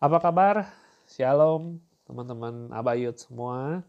Apa 0.00 0.16
kabar? 0.16 0.64
Shalom 1.04 1.76
teman-teman 2.08 2.72
Abayut 2.72 3.12
semua. 3.20 3.84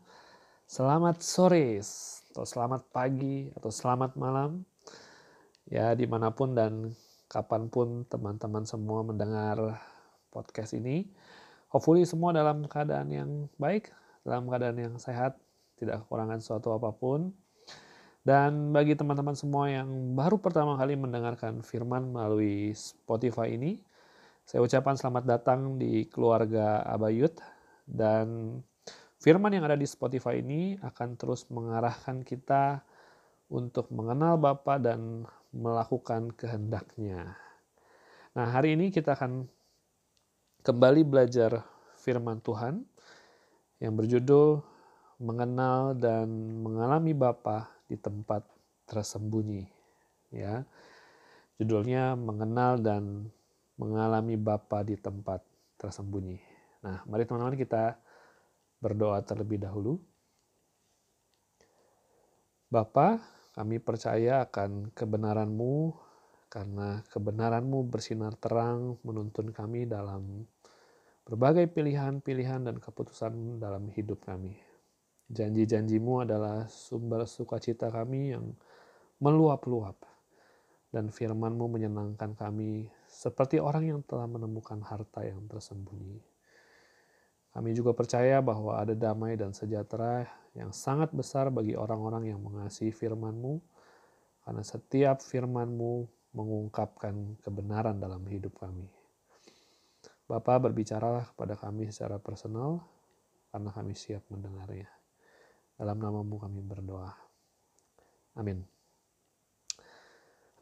Selamat 0.68 1.24
sore 1.24 1.80
atau 2.36 2.44
selamat 2.44 2.84
pagi 2.92 3.48
atau 3.56 3.72
selamat 3.72 4.20
malam. 4.20 4.68
Ya 5.72 5.96
di 5.96 6.04
mana 6.04 6.28
pun 6.36 6.52
dan 6.52 6.92
kapan 7.32 7.72
pun 7.72 8.04
teman-teman 8.12 8.68
semua 8.68 9.08
mendengar 9.08 9.80
podcast 10.36 10.76
ini. 10.76 11.08
Hopefully 11.72 12.04
semua 12.04 12.36
dalam 12.36 12.68
keadaan 12.68 13.08
yang 13.08 13.32
baik, 13.56 13.88
dalam 14.28 14.52
keadaan 14.52 14.84
yang 14.84 15.00
sehat, 15.00 15.40
tidak 15.80 16.04
kekurangan 16.04 16.44
suatu 16.44 16.76
apa 16.76 16.92
pun. 16.92 17.32
Dan 18.20 18.76
bagi 18.76 19.00
teman-teman 19.00 19.40
semua 19.40 19.72
yang 19.72 19.88
baru 20.12 20.44
pertama 20.44 20.76
kali 20.76 21.00
mendengarkan 21.00 21.64
firman 21.64 22.12
melalui 22.12 22.76
Spotify 22.76 23.56
ini, 23.56 23.80
saya 24.46 24.62
ucapkan 24.62 24.98
selamat 24.98 25.24
datang 25.26 25.78
di 25.78 26.06
keluarga 26.08 26.82
Abayut 26.86 27.34
dan 27.88 28.60
firman 29.22 29.54
yang 29.54 29.66
ada 29.66 29.78
di 29.78 29.86
Spotify 29.86 30.42
ini 30.42 30.78
akan 30.82 31.16
terus 31.16 31.48
mengarahkan 31.50 32.26
kita 32.26 32.84
untuk 33.52 33.92
mengenal 33.92 34.40
Bapa 34.40 34.80
dan 34.80 35.28
melakukan 35.52 36.32
kehendaknya. 36.34 37.36
Nah, 38.32 38.48
hari 38.48 38.80
ini 38.80 38.90
kita 38.96 39.20
akan 39.20 39.44
kembali 40.64 41.04
belajar 41.04 41.68
firman 42.00 42.40
Tuhan 42.40 42.86
yang 43.84 43.94
berjudul 43.98 44.62
mengenal 45.22 45.94
dan 45.94 46.30
mengalami 46.62 47.14
Bapa 47.14 47.70
di 47.86 48.00
tempat 48.00 48.46
tersembunyi 48.90 49.82
ya 50.32 50.64
judulnya 51.60 52.16
mengenal 52.16 52.80
dan 52.80 53.28
mengalami 53.82 54.38
Bapa 54.38 54.86
di 54.86 54.94
tempat 54.94 55.42
tersembunyi 55.82 56.38
nah 56.86 57.02
mari 57.10 57.26
teman-teman 57.26 57.58
kita 57.58 57.98
berdoa 58.78 59.18
terlebih 59.26 59.58
dahulu 59.58 59.98
Bapa 62.70 63.20
kami 63.52 63.84
percaya 63.84 64.48
akan 64.48 64.94
kebenaranmu 64.96 65.92
karena 66.52 67.04
kebenaranmu 67.12 67.84
bersinar 67.88 68.36
terang 68.40 69.00
menuntun 69.04 69.52
kami 69.56 69.88
dalam 69.88 70.48
berbagai 71.24 71.72
pilihan-pilihan 71.72 72.68
dan 72.68 72.76
keputusan 72.76 73.56
dalam 73.56 73.88
hidup 73.96 74.28
kami. 74.28 74.60
Janji-janjimu 75.32 76.28
adalah 76.28 76.68
sumber 76.68 77.24
sukacita 77.24 77.88
kami 77.88 78.36
yang 78.36 78.52
meluap-luap. 79.24 79.96
Dan 80.92 81.08
firmanmu 81.08 81.72
menyenangkan 81.72 82.36
kami 82.36 82.92
seperti 83.12 83.60
orang 83.60 83.84
yang 83.92 84.00
telah 84.08 84.24
menemukan 84.24 84.80
harta 84.88 85.28
yang 85.28 85.44
tersembunyi. 85.52 86.24
Kami 87.52 87.76
juga 87.76 87.92
percaya 87.92 88.40
bahwa 88.40 88.80
ada 88.80 88.96
damai 88.96 89.36
dan 89.36 89.52
sejahtera 89.52 90.24
yang 90.56 90.72
sangat 90.72 91.12
besar 91.12 91.52
bagi 91.52 91.76
orang-orang 91.76 92.32
yang 92.32 92.40
mengasihi 92.40 92.96
firmanmu, 92.96 93.60
karena 94.48 94.64
setiap 94.64 95.20
firmanmu 95.20 96.08
mengungkapkan 96.32 97.36
kebenaran 97.44 98.00
dalam 98.00 98.24
hidup 98.32 98.56
kami. 98.56 98.88
Bapak 100.32 100.72
berbicaralah 100.72 101.28
kepada 101.36 101.60
kami 101.60 101.92
secara 101.92 102.16
personal, 102.24 102.88
karena 103.52 103.68
kami 103.76 104.00
siap 104.00 104.24
mendengarnya. 104.32 104.88
Dalam 105.76 106.00
namamu 106.00 106.40
kami 106.40 106.64
berdoa. 106.64 107.12
Amin. 108.40 108.64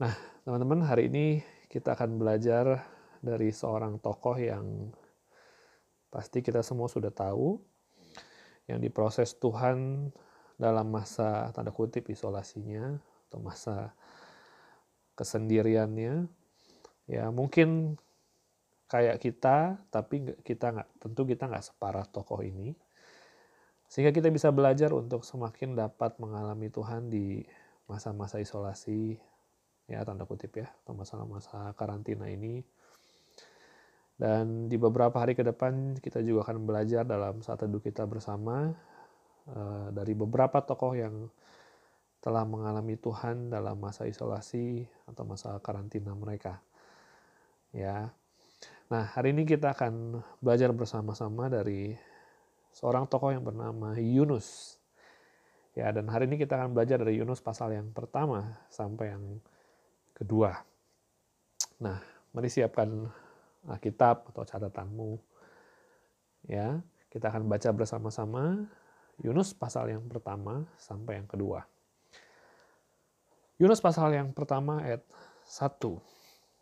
Nah, 0.02 0.16
teman-teman, 0.42 0.82
hari 0.90 1.06
ini 1.14 1.46
kita 1.70 1.94
akan 1.94 2.18
belajar 2.18 2.82
dari 3.22 3.54
seorang 3.54 4.02
tokoh 4.02 4.36
yang 4.42 4.90
pasti 6.10 6.42
kita 6.42 6.66
semua 6.66 6.90
sudah 6.90 7.14
tahu, 7.14 7.62
yang 8.66 8.82
diproses 8.82 9.38
Tuhan 9.38 10.10
dalam 10.58 10.90
masa 10.90 11.54
tanda 11.54 11.70
kutip 11.70 12.10
isolasinya 12.10 12.98
atau 13.30 13.40
masa 13.40 13.94
kesendiriannya. 15.14 16.26
Ya, 17.06 17.30
mungkin 17.30 17.98
kayak 18.90 19.22
kita, 19.22 19.78
tapi 19.94 20.34
kita 20.42 20.74
nggak 20.74 20.90
tentu 20.98 21.22
kita 21.30 21.46
nggak 21.46 21.66
separah 21.70 22.10
tokoh 22.10 22.42
ini. 22.42 22.74
Sehingga 23.90 24.14
kita 24.14 24.30
bisa 24.34 24.50
belajar 24.50 24.94
untuk 24.94 25.22
semakin 25.26 25.78
dapat 25.78 26.18
mengalami 26.18 26.70
Tuhan 26.70 27.10
di 27.10 27.42
masa-masa 27.90 28.38
isolasi, 28.38 29.18
ya 29.90 30.06
tanda 30.06 30.24
kutip 30.30 30.54
ya, 30.54 30.70
atau 30.86 30.94
masa-masa 30.94 31.74
karantina 31.74 32.30
ini. 32.30 32.62
Dan 34.20 34.68
di 34.68 34.76
beberapa 34.76 35.16
hari 35.16 35.34
ke 35.34 35.42
depan 35.42 35.98
kita 35.98 36.20
juga 36.22 36.46
akan 36.46 36.68
belajar 36.68 37.08
dalam 37.08 37.40
saat 37.40 37.64
teduh 37.64 37.80
kita 37.80 38.04
bersama 38.04 38.76
uh, 39.48 39.88
dari 39.96 40.12
beberapa 40.12 40.60
tokoh 40.60 40.94
yang 40.94 41.32
telah 42.20 42.44
mengalami 42.44 43.00
Tuhan 43.00 43.48
dalam 43.48 43.80
masa 43.80 44.04
isolasi 44.04 44.84
atau 45.08 45.24
masa 45.24 45.56
karantina 45.64 46.12
mereka. 46.12 46.60
Ya. 47.72 48.12
Nah, 48.92 49.08
hari 49.08 49.32
ini 49.32 49.48
kita 49.48 49.72
akan 49.72 50.20
belajar 50.44 50.76
bersama-sama 50.76 51.48
dari 51.48 51.96
seorang 52.76 53.08
tokoh 53.08 53.32
yang 53.32 53.48
bernama 53.48 53.96
Yunus. 53.96 54.76
Ya, 55.80 55.96
dan 55.96 56.12
hari 56.12 56.28
ini 56.28 56.36
kita 56.36 56.60
akan 56.60 56.76
belajar 56.76 57.00
dari 57.00 57.24
Yunus 57.24 57.40
pasal 57.40 57.72
yang 57.72 57.96
pertama 57.96 58.60
sampai 58.68 59.16
yang 59.16 59.40
kedua. 60.20 60.52
Nah, 61.80 61.98
mari 62.36 62.52
siapkan 62.52 63.08
Alkitab 63.66 64.30
atau 64.36 64.44
catatanmu. 64.44 65.16
Ya, 66.52 66.84
kita 67.08 67.32
akan 67.32 67.48
baca 67.48 67.70
bersama-sama 67.72 68.68
Yunus 69.20 69.56
pasal 69.56 69.92
yang 69.92 70.04
pertama 70.08 70.68
sampai 70.80 71.24
yang 71.24 71.28
kedua. 71.28 71.64
Yunus 73.60 73.84
pasal 73.84 74.16
yang 74.16 74.32
pertama 74.32 74.80
ayat 74.80 75.04
1. 75.44 76.00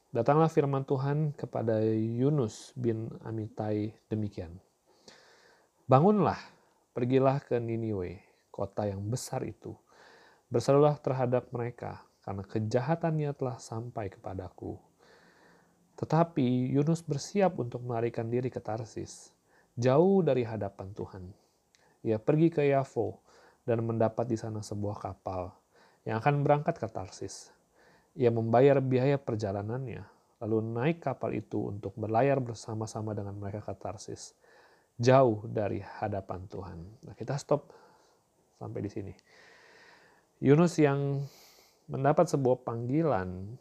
Datanglah 0.09 0.49
firman 0.49 0.81
Tuhan 0.81 1.35
kepada 1.35 1.77
Yunus 1.93 2.73
bin 2.73 3.11
Amitai 3.21 3.93
demikian. 4.09 4.57
Bangunlah, 5.85 6.39
pergilah 6.97 7.37
ke 7.43 7.61
Niniwe, 7.61 8.23
kota 8.49 8.89
yang 8.89 9.03
besar 9.05 9.45
itu. 9.45 9.77
Berserulah 10.49 10.97
terhadap 10.97 11.51
mereka, 11.53 12.06
karena 12.27 12.43
kejahatannya 12.43 13.31
telah 13.39 13.55
sampai 13.55 14.11
kepadaku. 14.11 14.75
Tetapi 15.95 16.75
Yunus 16.75 16.99
bersiap 17.07 17.55
untuk 17.55 17.87
melarikan 17.87 18.27
diri 18.27 18.51
ke 18.51 18.59
Tarsis, 18.59 19.31
jauh 19.79 20.19
dari 20.19 20.43
hadapan 20.43 20.91
Tuhan. 20.91 21.23
Ia 22.03 22.19
pergi 22.19 22.51
ke 22.51 22.67
Yafo 22.67 23.23
dan 23.63 23.87
mendapat 23.87 24.27
di 24.27 24.35
sana 24.35 24.59
sebuah 24.59 24.99
kapal 24.99 25.55
yang 26.03 26.19
akan 26.19 26.43
berangkat 26.43 26.75
ke 26.75 26.91
Tarsis. 26.91 27.55
Ia 28.19 28.27
membayar 28.27 28.83
biaya 28.83 29.15
perjalanannya, 29.15 30.03
lalu 30.43 30.57
naik 30.67 31.07
kapal 31.07 31.31
itu 31.31 31.71
untuk 31.71 31.95
berlayar 31.95 32.43
bersama-sama 32.43 33.15
dengan 33.15 33.39
mereka 33.39 33.71
ke 33.71 33.73
Tarsis 33.79 34.35
jauh 34.99 35.47
dari 35.47 35.79
hadapan 35.79 36.43
Tuhan. 36.51 36.79
Nah, 37.07 37.15
kita 37.15 37.39
stop 37.39 37.71
sampai 38.59 38.83
di 38.83 38.91
sini. 38.91 39.13
Yunus 40.43 40.75
yang 40.81 41.23
mendapat 41.87 42.27
sebuah 42.27 42.63
panggilan 42.67 43.57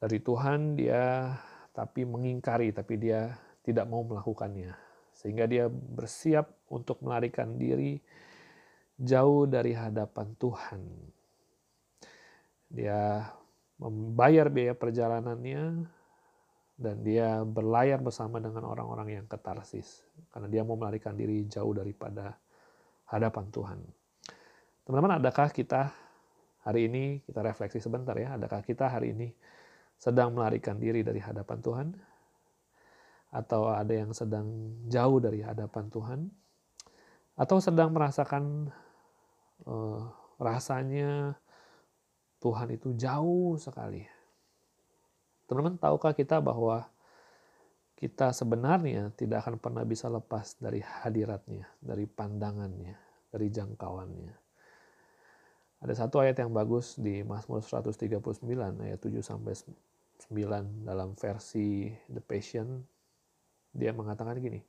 dari 0.00 0.18
Tuhan, 0.22 0.78
dia 0.78 1.34
tapi 1.76 2.08
mengingkari, 2.08 2.72
tapi 2.72 2.96
dia 2.96 3.36
tidak 3.66 3.86
mau 3.90 4.00
melakukannya. 4.06 4.72
Sehingga 5.12 5.44
dia 5.44 5.68
bersiap 5.68 6.48
untuk 6.72 7.04
melarikan 7.04 7.60
diri 7.60 8.00
jauh 8.96 9.44
dari 9.44 9.76
hadapan 9.76 10.32
Tuhan. 10.40 10.82
Dia 12.70 13.28
membayar 13.76 14.48
biaya 14.48 14.72
perjalanannya, 14.72 15.84
dan 16.80 17.04
dia 17.04 17.44
berlayar 17.44 18.00
bersama 18.00 18.40
dengan 18.40 18.64
orang-orang 18.64 19.20
yang 19.20 19.26
ketarsis 19.28 20.00
karena 20.32 20.48
dia 20.48 20.62
mau 20.64 20.80
melarikan 20.80 21.12
diri 21.12 21.44
jauh 21.44 21.76
daripada 21.76 22.40
hadapan 23.12 23.46
Tuhan. 23.52 23.80
Teman-teman, 24.90 25.22
adakah 25.22 25.54
kita 25.54 25.94
hari 26.66 26.90
ini 26.90 27.22
kita 27.22 27.46
refleksi 27.46 27.78
sebentar 27.78 28.10
ya, 28.18 28.34
adakah 28.34 28.58
kita 28.58 28.90
hari 28.90 29.14
ini 29.14 29.30
sedang 29.94 30.34
melarikan 30.34 30.82
diri 30.82 31.06
dari 31.06 31.22
hadapan 31.22 31.62
Tuhan? 31.62 31.88
Atau 33.30 33.70
ada 33.70 33.94
yang 33.94 34.10
sedang 34.10 34.50
jauh 34.90 35.22
dari 35.22 35.46
hadapan 35.46 35.86
Tuhan? 35.94 36.20
Atau 37.38 37.62
sedang 37.62 37.94
merasakan 37.94 38.66
uh, 39.62 40.10
rasanya 40.42 41.38
Tuhan 42.42 42.74
itu 42.74 42.90
jauh 42.98 43.54
sekali 43.62 44.02
Teman-teman, 45.46 45.78
tahukah 45.78 46.18
kita 46.18 46.42
bahwa 46.42 46.90
kita 47.94 48.34
sebenarnya 48.34 49.14
tidak 49.14 49.46
akan 49.46 49.62
pernah 49.62 49.86
bisa 49.86 50.10
lepas 50.10 50.58
dari 50.58 50.82
hadiratnya, 50.82 51.78
dari 51.78 52.10
pandangannya, 52.10 52.98
dari 53.30 53.46
jangkauannya. 53.54 54.49
Ada 55.80 56.04
satu 56.04 56.20
ayat 56.20 56.36
yang 56.36 56.52
bagus 56.52 57.00
di 57.00 57.24
Mazmur 57.24 57.64
139 57.64 58.28
ayat 58.84 59.00
7 59.00 59.24
sampai 59.24 59.56
9 59.56 60.84
dalam 60.84 61.16
versi 61.16 61.88
The 62.04 62.20
Passion, 62.20 62.84
dia 63.72 63.96
mengatakan 63.96 64.36
gini, 64.36 64.60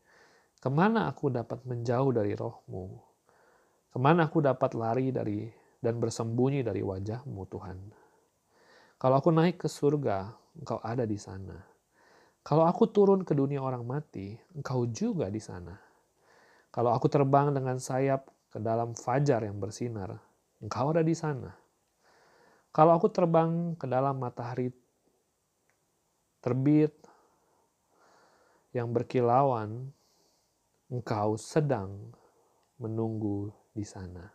Ke 0.56 0.72
mana 0.72 1.12
aku 1.12 1.28
dapat 1.28 1.68
menjauh 1.68 2.16
dari 2.16 2.32
rohmu? 2.32 2.96
Ke 3.92 4.00
mana 4.00 4.32
aku 4.32 4.40
dapat 4.40 4.72
lari 4.72 5.12
dari 5.12 5.52
dan 5.84 6.00
bersembunyi 6.00 6.64
dari 6.64 6.80
wajahmu 6.80 7.44
Tuhan? 7.44 7.78
Kalau 8.96 9.16
aku 9.20 9.36
naik 9.36 9.60
ke 9.60 9.68
surga, 9.68 10.32
engkau 10.64 10.80
ada 10.80 11.04
di 11.04 11.20
sana. 11.20 11.60
Kalau 12.40 12.64
aku 12.64 12.88
turun 12.88 13.28
ke 13.28 13.36
dunia 13.36 13.60
orang 13.60 13.84
mati, 13.84 14.40
engkau 14.56 14.88
juga 14.88 15.28
di 15.28 15.44
sana. 15.44 15.76
Kalau 16.72 16.96
aku 16.96 17.12
terbang 17.12 17.52
dengan 17.52 17.84
sayap 17.84 18.32
ke 18.48 18.64
dalam 18.64 18.96
fajar 18.96 19.44
yang 19.44 19.60
bersinar, 19.60 20.31
engkau 20.62 20.94
ada 20.94 21.02
di 21.02 21.18
sana. 21.18 21.50
Kalau 22.72 22.96
aku 22.96 23.12
terbang 23.12 23.76
ke 23.76 23.84
dalam 23.90 24.16
matahari 24.22 24.72
terbit 26.40 26.96
yang 28.72 28.96
berkilauan, 28.96 29.92
engkau 30.88 31.36
sedang 31.36 32.16
menunggu 32.80 33.52
di 33.76 33.84
sana. 33.84 34.32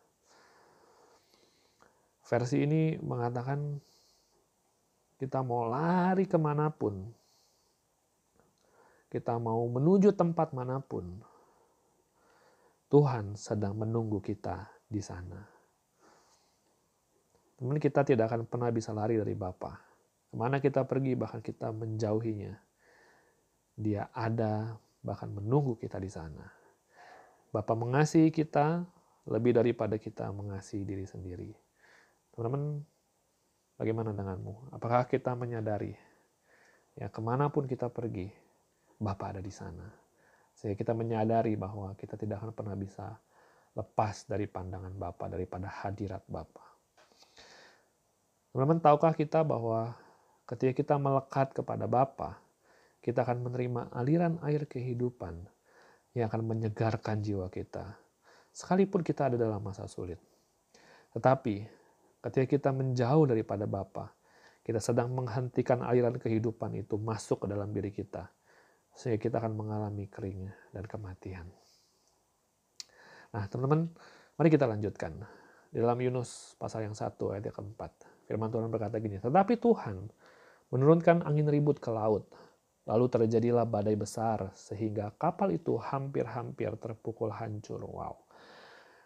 Versi 2.26 2.60
ini 2.60 2.98
mengatakan 3.00 3.80
kita 5.16 5.40
mau 5.40 5.64
lari 5.64 6.28
ke 6.28 6.36
mana 6.36 6.68
pun, 6.68 7.08
kita 9.08 9.40
mau 9.40 9.64
menuju 9.64 10.12
tempat 10.12 10.52
mana 10.52 10.76
pun, 10.84 11.22
Tuhan 12.92 13.32
sedang 13.38 13.80
menunggu 13.80 14.20
kita 14.20 14.68
di 14.90 15.00
sana. 15.00 15.55
Teman 17.56 17.80
kita 17.80 18.04
tidak 18.04 18.28
akan 18.28 18.44
pernah 18.44 18.68
bisa 18.68 18.92
lari 18.92 19.16
dari 19.16 19.32
Bapa. 19.32 19.80
Ke 20.28 20.34
mana 20.36 20.60
kita 20.60 20.84
pergi, 20.84 21.16
bahkan 21.16 21.40
kita 21.40 21.72
menjauhinya. 21.72 22.52
Dia 23.80 24.12
ada, 24.12 24.76
bahkan 25.00 25.32
menunggu 25.32 25.80
kita 25.80 25.96
di 25.96 26.12
sana. 26.12 26.44
Bapa 27.48 27.72
mengasihi 27.72 28.28
kita 28.28 28.84
lebih 29.24 29.56
daripada 29.56 29.96
kita 29.96 30.28
mengasihi 30.28 30.84
diri 30.84 31.08
sendiri. 31.08 31.50
Teman-teman, 32.36 32.84
bagaimana 33.80 34.12
denganmu? 34.12 34.76
Apakah 34.76 35.08
kita 35.08 35.32
menyadari, 35.32 35.96
ya 36.92 37.08
ke 37.08 37.20
mana 37.24 37.48
pun 37.48 37.64
kita 37.64 37.88
pergi, 37.88 38.28
Bapa 39.00 39.32
ada 39.32 39.40
di 39.40 39.52
sana. 39.52 39.88
Sehingga 40.52 40.76
kita 40.76 40.92
menyadari 40.92 41.56
bahwa 41.56 41.96
kita 41.96 42.20
tidak 42.20 42.44
akan 42.44 42.52
pernah 42.52 42.76
bisa 42.76 43.16
lepas 43.72 44.28
dari 44.28 44.44
pandangan 44.44 44.92
Bapa, 44.92 45.32
daripada 45.32 45.68
hadirat 45.68 46.24
Bapa. 46.28 46.65
Teman-teman, 48.56 48.80
tahukah 48.80 49.12
kita 49.12 49.44
bahwa 49.44 49.92
Ketika 50.46 50.72
kita 50.78 50.94
melekat 50.94 51.50
kepada 51.50 51.90
Bapa, 51.90 52.38
kita 53.02 53.26
akan 53.26 53.50
menerima 53.50 53.90
aliran 53.90 54.38
air 54.46 54.62
kehidupan 54.70 55.42
yang 56.14 56.30
akan 56.30 56.46
menyegarkan 56.46 57.18
jiwa 57.18 57.50
kita. 57.50 57.98
Sekalipun 58.54 59.02
kita 59.02 59.26
ada 59.26 59.34
dalam 59.34 59.58
masa 59.58 59.90
sulit. 59.90 60.22
Tetapi 61.18 61.66
ketika 62.22 62.46
kita 62.46 62.70
menjauh 62.70 63.26
daripada 63.26 63.66
Bapa, 63.66 64.14
kita 64.62 64.78
sedang 64.78 65.10
menghentikan 65.18 65.82
aliran 65.82 66.14
kehidupan 66.14 66.78
itu 66.78 66.94
masuk 66.94 67.42
ke 67.42 67.46
dalam 67.50 67.74
diri 67.74 67.90
kita. 67.90 68.30
Sehingga 68.94 69.18
kita 69.18 69.42
akan 69.42 69.58
mengalami 69.58 70.06
kering 70.06 70.46
dan 70.70 70.86
kematian. 70.86 71.50
Nah 73.34 73.50
teman-teman, 73.50 73.90
mari 74.38 74.46
kita 74.46 74.70
lanjutkan. 74.70 75.26
Di 75.74 75.82
dalam 75.82 75.98
Yunus 75.98 76.54
pasal 76.54 76.86
yang 76.86 76.94
satu 76.94 77.34
ayat 77.34 77.50
yang 77.50 77.56
keempat. 77.58 78.15
Firman 78.26 78.50
Tuhan 78.50 78.66
berkata 78.68 78.98
gini, 78.98 79.22
tetapi 79.22 79.54
Tuhan 79.56 80.10
menurunkan 80.74 81.22
angin 81.22 81.46
ribut 81.46 81.78
ke 81.78 81.94
laut. 81.94 82.26
Lalu 82.86 83.10
terjadilah 83.10 83.66
badai 83.66 83.98
besar 83.98 84.54
sehingga 84.54 85.10
kapal 85.18 85.50
itu 85.50 85.74
hampir-hampir 85.74 86.70
terpukul 86.78 87.34
hancur. 87.34 87.82
Wow. 87.82 88.22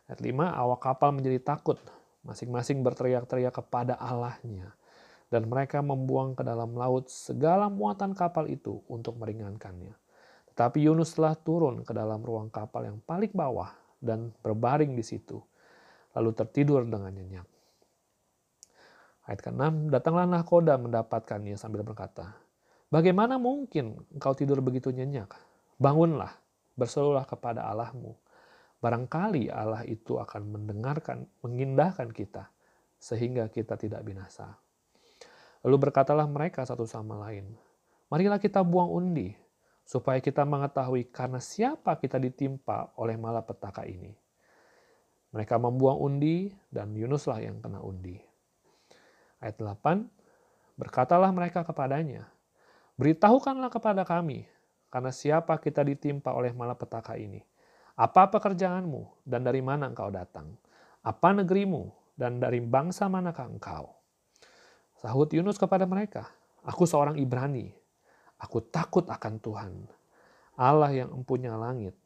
Ayat 0.04 0.20
5, 0.20 0.36
awak 0.36 0.80
kapal 0.84 1.16
menjadi 1.16 1.40
takut. 1.40 1.80
Masing-masing 2.20 2.84
berteriak-teriak 2.84 3.56
kepada 3.56 3.96
Allahnya. 3.96 4.76
Dan 5.32 5.48
mereka 5.48 5.80
membuang 5.80 6.36
ke 6.36 6.44
dalam 6.44 6.76
laut 6.76 7.08
segala 7.08 7.72
muatan 7.72 8.12
kapal 8.12 8.52
itu 8.52 8.84
untuk 8.84 9.16
meringankannya. 9.16 9.96
Tetapi 10.52 10.84
Yunus 10.84 11.16
telah 11.16 11.32
turun 11.38 11.80
ke 11.80 11.96
dalam 11.96 12.20
ruang 12.20 12.52
kapal 12.52 12.84
yang 12.84 13.00
paling 13.00 13.32
bawah 13.32 13.72
dan 13.96 14.34
berbaring 14.44 14.92
di 14.92 15.00
situ. 15.00 15.40
Lalu 16.12 16.36
tertidur 16.36 16.84
dengan 16.84 17.14
nyenyak. 17.14 17.49
Ayat 19.28 19.40
ke-6, 19.44 19.92
datanglah 19.92 20.24
nahkoda 20.24 20.80
mendapatkannya 20.80 21.54
sambil 21.60 21.84
berkata, 21.84 22.36
Bagaimana 22.90 23.38
mungkin 23.38 24.02
engkau 24.10 24.34
tidur 24.34 24.58
begitu 24.64 24.90
nyenyak? 24.90 25.30
Bangunlah, 25.78 26.34
berserulah 26.74 27.22
kepada 27.22 27.68
Allahmu. 27.70 28.18
Barangkali 28.80 29.52
Allah 29.52 29.84
itu 29.86 30.16
akan 30.18 30.56
mendengarkan, 30.56 31.28
mengindahkan 31.44 32.10
kita, 32.10 32.50
sehingga 32.98 33.46
kita 33.52 33.76
tidak 33.76 34.02
binasa. 34.02 34.58
Lalu 35.62 35.88
berkatalah 35.88 36.24
mereka 36.24 36.64
satu 36.64 36.88
sama 36.88 37.20
lain, 37.28 37.52
Marilah 38.10 38.42
kita 38.42 38.66
buang 38.66 38.90
undi, 38.90 39.30
supaya 39.86 40.18
kita 40.18 40.42
mengetahui 40.42 41.14
karena 41.14 41.38
siapa 41.38 41.94
kita 41.94 42.18
ditimpa 42.18 42.90
oleh 42.98 43.14
malapetaka 43.14 43.86
ini. 43.86 44.10
Mereka 45.30 45.62
membuang 45.62 45.98
undi, 46.02 46.50
dan 46.74 46.90
Yunuslah 46.90 47.38
yang 47.38 47.62
kena 47.62 47.78
undi. 47.78 48.29
Ayat 49.40 49.56
8, 49.56 50.04
berkatalah 50.76 51.32
mereka 51.32 51.64
kepadanya, 51.64 52.28
Beritahukanlah 53.00 53.72
kepada 53.72 54.04
kami, 54.04 54.44
karena 54.92 55.08
siapa 55.08 55.56
kita 55.56 55.80
ditimpa 55.80 56.36
oleh 56.36 56.52
malapetaka 56.52 57.16
ini. 57.16 57.40
Apa 57.96 58.28
pekerjaanmu 58.28 59.24
dan 59.24 59.40
dari 59.40 59.64
mana 59.64 59.88
engkau 59.88 60.12
datang? 60.12 60.52
Apa 61.00 61.32
negerimu 61.32 61.88
dan 62.12 62.36
dari 62.36 62.60
bangsa 62.60 63.08
manakah 63.08 63.48
engkau? 63.48 63.96
Sahut 65.00 65.32
Yunus 65.32 65.56
kepada 65.56 65.88
mereka, 65.88 66.28
Aku 66.60 66.84
seorang 66.84 67.16
Ibrani, 67.16 67.72
aku 68.36 68.60
takut 68.68 69.08
akan 69.08 69.40
Tuhan, 69.40 69.72
Allah 70.60 70.92
yang 70.92 71.16
empunya 71.16 71.56
langit, 71.56 71.96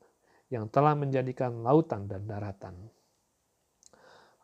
yang 0.46 0.70
telah 0.70 0.94
menjadikan 0.94 1.66
lautan 1.66 2.06
dan 2.06 2.22
daratan. 2.30 2.78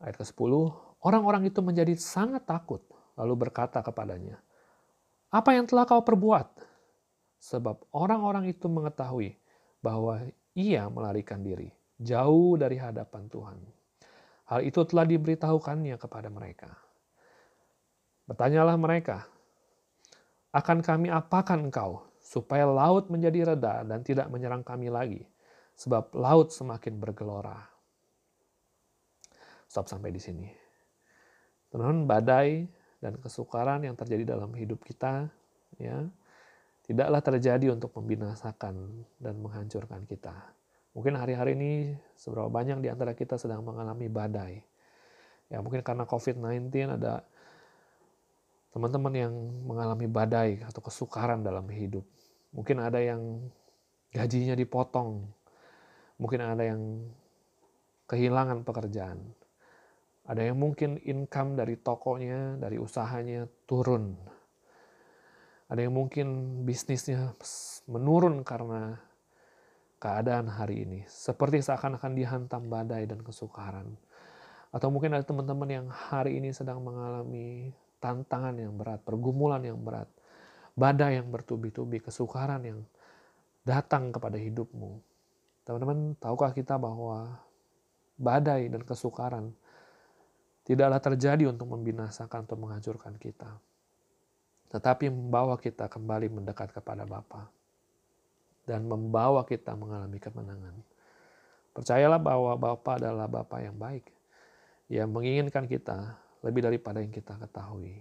Ayat 0.03 0.19
ke-10, 0.19 0.51
Orang-orang 1.01 1.49
itu 1.49 1.65
menjadi 1.65 1.97
sangat 1.97 2.45
takut, 2.45 2.85
lalu 3.17 3.49
berkata 3.49 3.81
kepadanya, 3.81 4.37
"Apa 5.33 5.57
yang 5.57 5.65
telah 5.65 5.89
kau 5.89 6.05
perbuat?" 6.05 6.61
Sebab 7.41 7.89
orang-orang 7.97 8.53
itu 8.53 8.69
mengetahui 8.69 9.41
bahwa 9.81 10.21
ia 10.53 10.85
melarikan 10.93 11.41
diri 11.41 11.73
jauh 12.01 12.57
dari 12.57 12.81
hadapan 12.81 13.29
Tuhan. 13.29 13.59
Hal 14.51 14.61
itu 14.67 14.83
telah 14.89 15.07
diberitahukannya 15.07 15.97
kepada 16.01 16.29
mereka. 16.33 16.75
Bertanyalah 18.27 18.75
mereka, 18.81 19.29
"Akan 20.51 20.83
kami 20.83 21.13
apakan 21.13 21.71
engkau 21.71 22.05
supaya 22.19 22.67
laut 22.67 23.09
menjadi 23.13 23.55
reda 23.55 23.87
dan 23.87 24.03
tidak 24.03 24.27
menyerang 24.29 24.67
kami 24.67 24.91
lagi, 24.91 25.23
sebab 25.79 26.11
laut 26.13 26.51
semakin 26.51 26.99
bergelora?" 26.99 27.71
Stop 29.71 29.87
sampai 29.87 30.11
di 30.11 30.19
sini. 30.19 30.60
Teman-teman, 31.71 32.07
badai 32.07 32.67
dan 32.99 33.17
kesukaran 33.23 33.87
yang 33.87 33.95
terjadi 33.95 34.37
dalam 34.37 34.51
hidup 34.59 34.83
kita, 34.83 35.31
ya, 35.79 36.05
tidaklah 36.85 37.23
terjadi 37.23 37.71
untuk 37.71 37.95
membinasakan 37.95 39.07
dan 39.23 39.35
menghancurkan 39.39 40.05
kita. 40.11 40.35
Mungkin 40.91 41.15
hari-hari 41.15 41.55
ini 41.55 41.95
seberapa 42.19 42.51
banyak 42.51 42.83
di 42.83 42.91
antara 42.91 43.15
kita 43.15 43.39
sedang 43.39 43.63
mengalami 43.63 44.11
badai. 44.11 44.59
Ya, 45.47 45.63
mungkin 45.63 45.87
karena 45.87 46.03
COVID-19 46.03 46.71
ada 46.99 47.23
teman-teman 48.75 49.15
yang 49.15 49.35
mengalami 49.67 50.07
badai 50.11 50.63
atau 50.67 50.83
kesukaran 50.83 51.43
dalam 51.47 51.67
hidup. 51.71 52.03
Mungkin 52.51 52.83
ada 52.83 52.99
yang 52.99 53.51
gajinya 54.11 54.59
dipotong. 54.59 55.27
Mungkin 56.19 56.41
ada 56.43 56.63
yang 56.67 57.07
kehilangan 58.11 58.67
pekerjaan. 58.67 59.23
Ada 60.31 60.47
yang 60.47 60.63
mungkin 60.63 61.03
income 61.03 61.59
dari 61.59 61.75
tokonya, 61.75 62.55
dari 62.55 62.79
usahanya 62.79 63.51
turun. 63.67 64.15
Ada 65.67 65.91
yang 65.91 65.95
mungkin 65.99 66.63
bisnisnya 66.63 67.35
menurun 67.91 68.47
karena 68.47 68.95
keadaan 69.99 70.47
hari 70.47 70.87
ini. 70.87 71.03
Seperti 71.11 71.67
seakan-akan 71.67 72.15
dihantam 72.15 72.71
badai 72.71 73.11
dan 73.11 73.27
kesukaran. 73.27 73.99
Atau 74.71 74.95
mungkin 74.95 75.19
ada 75.19 75.27
teman-teman 75.27 75.67
yang 75.67 75.87
hari 75.91 76.39
ini 76.39 76.55
sedang 76.55 76.79
mengalami 76.79 77.75
tantangan 77.99 78.55
yang 78.55 78.79
berat, 78.79 79.03
pergumulan 79.03 79.67
yang 79.67 79.83
berat, 79.83 80.07
badai 80.79 81.19
yang 81.19 81.27
bertubi-tubi, 81.27 81.99
kesukaran 81.99 82.63
yang 82.63 82.81
datang 83.67 84.15
kepada 84.15 84.39
hidupmu. 84.39 85.03
Teman-teman, 85.67 86.15
tahukah 86.23 86.55
kita 86.55 86.79
bahwa 86.79 87.35
badai 88.15 88.71
dan 88.71 88.87
kesukaran 88.87 89.51
tidaklah 90.71 91.03
terjadi 91.03 91.51
untuk 91.51 91.67
membinasakan 91.75 92.47
atau 92.47 92.55
menghancurkan 92.55 93.19
kita. 93.19 93.59
tetapi 94.71 95.11
membawa 95.11 95.59
kita 95.59 95.91
kembali 95.91 96.31
mendekat 96.31 96.71
kepada 96.71 97.03
Bapa 97.03 97.51
dan 98.71 98.87
membawa 98.87 99.43
kita 99.43 99.75
mengalami 99.75 100.23
kemenangan. 100.23 100.79
Percayalah 101.75 102.23
bahwa 102.23 102.55
Bapa 102.55 103.03
adalah 103.03 103.27
Bapa 103.27 103.59
yang 103.59 103.75
baik, 103.75 104.07
yang 104.87 105.11
menginginkan 105.11 105.67
kita 105.67 106.15
lebih 106.47 106.63
daripada 106.63 107.03
yang 107.03 107.11
kita 107.11 107.35
ketahui. 107.35 107.99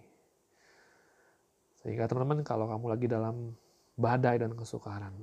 Sehingga 1.82 2.06
teman-teman 2.06 2.46
kalau 2.46 2.70
kamu 2.70 2.86
lagi 2.86 3.08
dalam 3.10 3.58
badai 3.98 4.38
dan 4.38 4.54
kesukaran, 4.54 5.18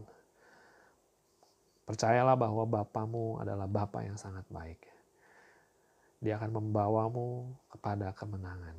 percayalah 1.87 2.35
bahwa 2.35 2.67
Bapamu 2.67 3.39
adalah 3.39 3.71
Bapa 3.71 4.03
yang 4.03 4.19
sangat 4.19 4.43
baik. 4.51 4.96
Dia 6.27 6.43
akan 6.43 6.59
membawamu 6.59 7.55
kepada 7.71 8.11
kemenangan. 8.11 8.75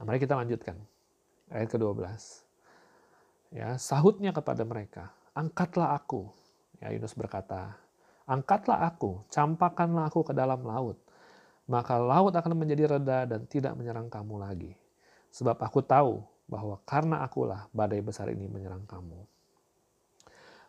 Nah, 0.00 0.02
mari 0.08 0.16
kita 0.16 0.32
lanjutkan 0.40 0.80
ayat 1.52 1.68
ke-12. 1.68 2.00
Ya, 3.52 3.76
sahutnya 3.76 4.32
kepada 4.32 4.64
mereka, 4.64 5.12
angkatlah 5.36 5.92
aku. 5.92 6.32
Ya, 6.80 6.88
Yunus 6.96 7.12
berkata, 7.12 7.76
angkatlah 8.24 8.88
aku, 8.88 9.20
campakkanlah 9.28 10.08
aku 10.08 10.24
ke 10.24 10.32
dalam 10.32 10.64
laut. 10.64 10.96
Maka 11.68 12.00
laut 12.00 12.32
akan 12.32 12.56
menjadi 12.56 12.96
reda 12.96 13.28
dan 13.28 13.44
tidak 13.44 13.76
menyerang 13.76 14.08
kamu 14.08 14.40
lagi. 14.40 14.72
Sebab 15.28 15.60
aku 15.60 15.84
tahu 15.84 16.24
bahwa 16.48 16.80
karena 16.88 17.20
akulah 17.20 17.68
badai 17.76 18.00
besar 18.00 18.32
ini 18.32 18.48
menyerang 18.48 18.88
kamu. 18.88 19.28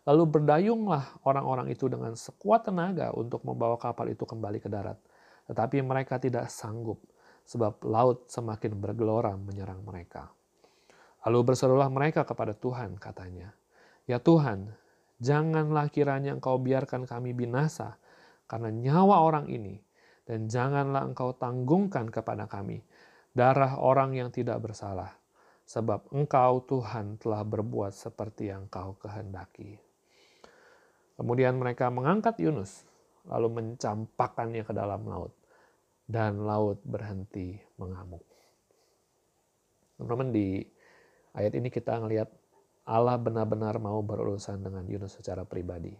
Lalu 0.05 0.24
berdayunglah 0.29 1.24
orang-orang 1.24 1.71
itu 1.71 1.88
dengan 1.88 2.13
sekuat 2.13 2.67
tenaga 2.67 3.09
untuk 3.15 3.41
membawa 3.41 3.79
kapal 3.79 4.12
itu 4.12 4.27
kembali 4.27 4.59
ke 4.59 4.67
darat. 4.67 5.00
Tetapi 5.45 5.81
mereka 5.85 6.17
tidak 6.17 6.49
sanggup, 6.49 7.01
sebab 7.45 7.85
laut 7.85 8.25
semakin 8.27 8.73
bergelora 8.77 9.37
menyerang 9.37 9.85
mereka. 9.85 10.33
Lalu 11.25 11.53
berserulah 11.53 11.89
mereka 11.89 12.25
kepada 12.25 12.53
Tuhan, 12.53 12.97
katanya, 12.97 13.53
Ya 14.05 14.21
Tuhan, 14.21 14.73
janganlah 15.17 15.89
kiranya 15.89 16.37
engkau 16.37 16.61
biarkan 16.61 17.09
kami 17.09 17.33
binasa 17.33 17.97
karena 18.45 18.69
nyawa 18.69 19.25
orang 19.25 19.49
ini, 19.49 19.81
dan 20.25 20.49
janganlah 20.49 21.05
engkau 21.05 21.33
tanggungkan 21.33 22.09
kepada 22.09 22.45
kami 22.45 22.85
darah 23.35 23.77
orang 23.81 24.15
yang 24.15 24.29
tidak 24.31 24.63
bersalah, 24.63 25.11
sebab 25.67 26.07
engkau 26.15 26.63
Tuhan 26.63 27.19
telah 27.19 27.43
berbuat 27.43 27.91
seperti 27.91 28.47
yang 28.53 28.71
kau 28.71 28.95
kehendaki. 28.95 29.75
Kemudian 31.19 31.59
mereka 31.59 31.91
mengangkat 31.91 32.39
Yunus, 32.39 32.87
lalu 33.29 33.48
mencampakkannya 33.62 34.63
ke 34.65 34.74
dalam 34.74 35.05
laut, 35.05 35.34
dan 36.05 36.46
laut 36.46 36.82
berhenti 36.86 37.58
mengamuk. 37.82 38.22
Teman-teman 39.98 40.29
di 40.36 40.62
ayat 41.34 41.53
ini 41.55 41.72
kita 41.72 41.98
ngelihat 41.98 42.29
Allah 42.86 43.17
benar-benar 43.17 43.82
mau 43.82 44.03
berurusan 44.05 44.62
dengan 44.62 44.86
Yunus 44.86 45.17
secara 45.17 45.41
pribadi. 45.48 45.96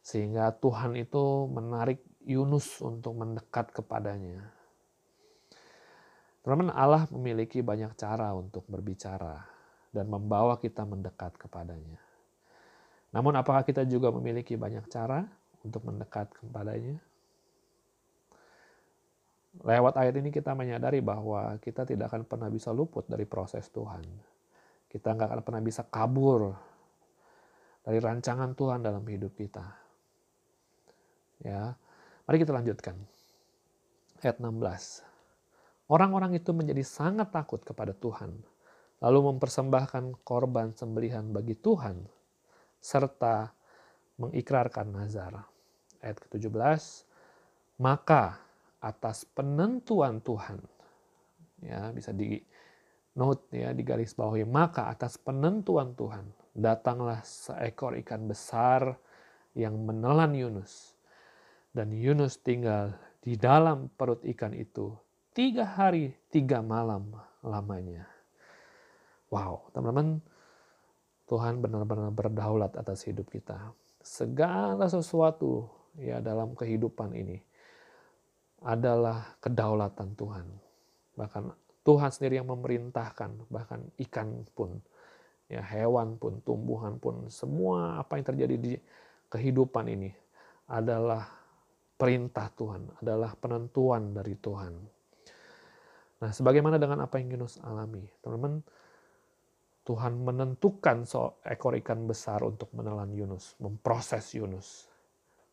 Sehingga 0.00 0.52
Tuhan 0.56 0.96
itu 0.96 1.48
menarik 1.48 2.00
Yunus 2.24 2.80
untuk 2.80 3.16
mendekat 3.20 3.72
kepadanya. 3.72 4.52
Teman-teman, 6.44 6.76
Allah 6.76 7.08
memiliki 7.08 7.64
banyak 7.64 7.96
cara 7.96 8.32
untuk 8.36 8.68
berbicara 8.68 9.44
dan 9.92 10.08
membawa 10.12 10.60
kita 10.60 10.84
mendekat 10.84 11.36
kepadanya. 11.40 12.00
Namun 13.14 13.32
apakah 13.38 13.64
kita 13.64 13.86
juga 13.88 14.12
memiliki 14.12 14.58
banyak 14.58 14.84
cara 14.92 15.24
untuk 15.64 15.82
mendekat 15.88 16.30
kepadanya? 16.36 17.00
Lewat 19.62 19.94
ayat 19.94 20.14
ini 20.18 20.34
kita 20.34 20.50
menyadari 20.52 20.98
bahwa 20.98 21.56
kita 21.62 21.86
tidak 21.86 22.10
akan 22.10 22.26
pernah 22.26 22.50
bisa 22.50 22.74
luput 22.74 23.06
dari 23.06 23.22
proses 23.22 23.70
Tuhan. 23.70 24.02
Kita 24.90 25.14
nggak 25.14 25.30
akan 25.30 25.40
pernah 25.46 25.62
bisa 25.62 25.86
kabur 25.86 26.54
dari 27.86 27.98
rancangan 28.02 28.56
Tuhan 28.58 28.82
dalam 28.82 29.04
hidup 29.06 29.32
kita. 29.38 29.62
Ya, 31.44 31.76
mari 32.26 32.36
kita 32.42 32.50
lanjutkan. 32.50 32.98
Ayat 34.24 34.40
16. 34.40 35.04
Orang-orang 35.86 36.32
itu 36.34 36.50
menjadi 36.56 36.80
sangat 36.80 37.28
takut 37.28 37.60
kepada 37.60 37.92
Tuhan, 37.92 38.32
lalu 39.04 39.18
mempersembahkan 39.36 40.24
korban 40.24 40.72
sembelihan 40.72 41.28
bagi 41.28 41.52
Tuhan, 41.52 42.08
serta 42.80 43.52
mengikrarkan 44.16 44.88
nazar. 44.88 45.53
Ayat 46.04 46.20
ke-17, 46.20 47.08
maka 47.80 48.36
atas 48.84 49.24
penentuan 49.24 50.20
Tuhan. 50.20 50.60
Ya, 51.64 51.88
bisa 51.96 52.12
di 52.12 52.44
note 53.14 53.46
ya 53.54 53.70
di 53.70 53.86
garis 53.86 54.12
bawahi 54.12 54.42
maka 54.42 54.90
atas 54.90 55.14
penentuan 55.22 55.94
Tuhan 55.94 56.26
datanglah 56.50 57.22
seekor 57.22 57.94
ikan 58.02 58.26
besar 58.26 58.98
yang 59.54 59.78
menelan 59.86 60.34
Yunus 60.34 60.98
dan 61.70 61.94
Yunus 61.94 62.42
tinggal 62.42 62.94
di 63.22 63.38
dalam 63.38 63.86
perut 63.94 64.22
ikan 64.26 64.50
itu 64.54 64.94
tiga 65.30 65.66
hari 65.66 66.14
tiga 66.30 66.62
malam 66.62 67.14
lamanya. 67.42 68.06
Wow, 69.30 69.66
teman-teman, 69.74 70.22
Tuhan 71.26 71.58
benar-benar 71.58 72.14
berdaulat 72.14 72.78
atas 72.78 73.02
hidup 73.02 73.26
kita. 73.34 73.74
Segala 73.98 74.86
sesuatu 74.86 75.66
ya 75.98 76.18
dalam 76.18 76.54
kehidupan 76.58 77.14
ini 77.14 77.38
adalah 78.64 79.36
kedaulatan 79.38 80.16
Tuhan. 80.16 80.46
Bahkan 81.14 81.42
Tuhan 81.84 82.10
sendiri 82.10 82.40
yang 82.40 82.48
memerintahkan, 82.48 83.52
bahkan 83.52 83.84
ikan 84.08 84.48
pun, 84.56 84.80
ya 85.52 85.60
hewan 85.60 86.16
pun, 86.16 86.40
tumbuhan 86.40 86.96
pun, 86.96 87.28
semua 87.28 88.00
apa 88.00 88.16
yang 88.16 88.24
terjadi 88.24 88.56
di 88.56 88.72
kehidupan 89.28 89.92
ini 89.92 90.10
adalah 90.72 91.28
perintah 92.00 92.48
Tuhan, 92.56 92.88
adalah 93.04 93.36
penentuan 93.36 94.16
dari 94.16 94.32
Tuhan. 94.40 94.72
Nah, 96.24 96.32
sebagaimana 96.32 96.80
dengan 96.80 97.04
apa 97.04 97.20
yang 97.20 97.36
Yunus 97.36 97.60
alami, 97.60 98.08
teman-teman, 98.24 98.64
Tuhan 99.84 100.16
menentukan 100.24 101.04
seekor 101.04 101.76
ikan 101.84 102.08
besar 102.08 102.40
untuk 102.40 102.72
menelan 102.72 103.12
Yunus, 103.12 103.52
memproses 103.60 104.32
Yunus. 104.32 104.88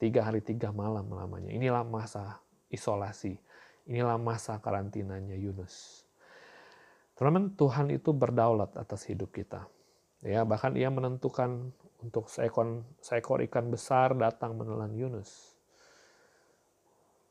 Tiga 0.02 0.26
hari 0.26 0.42
tiga 0.42 0.74
malam 0.74 1.14
lamanya. 1.14 1.54
Inilah 1.54 1.86
masa 1.86 2.42
isolasi. 2.74 3.38
Inilah 3.86 4.18
masa 4.18 4.58
karantinanya 4.58 5.38
Yunus. 5.38 6.02
Teman-teman, 7.14 7.54
Tuhan 7.54 7.94
itu 7.94 8.10
berdaulat 8.10 8.74
atas 8.82 9.06
hidup 9.06 9.30
kita. 9.30 9.70
Ya, 10.26 10.42
bahkan 10.42 10.74
ia 10.74 10.90
menentukan 10.90 11.70
untuk 12.02 12.34
seekor, 12.34 12.82
seekor 12.98 13.46
ikan 13.46 13.70
besar 13.70 14.18
datang 14.18 14.58
menelan 14.58 14.90
Yunus. 14.98 15.54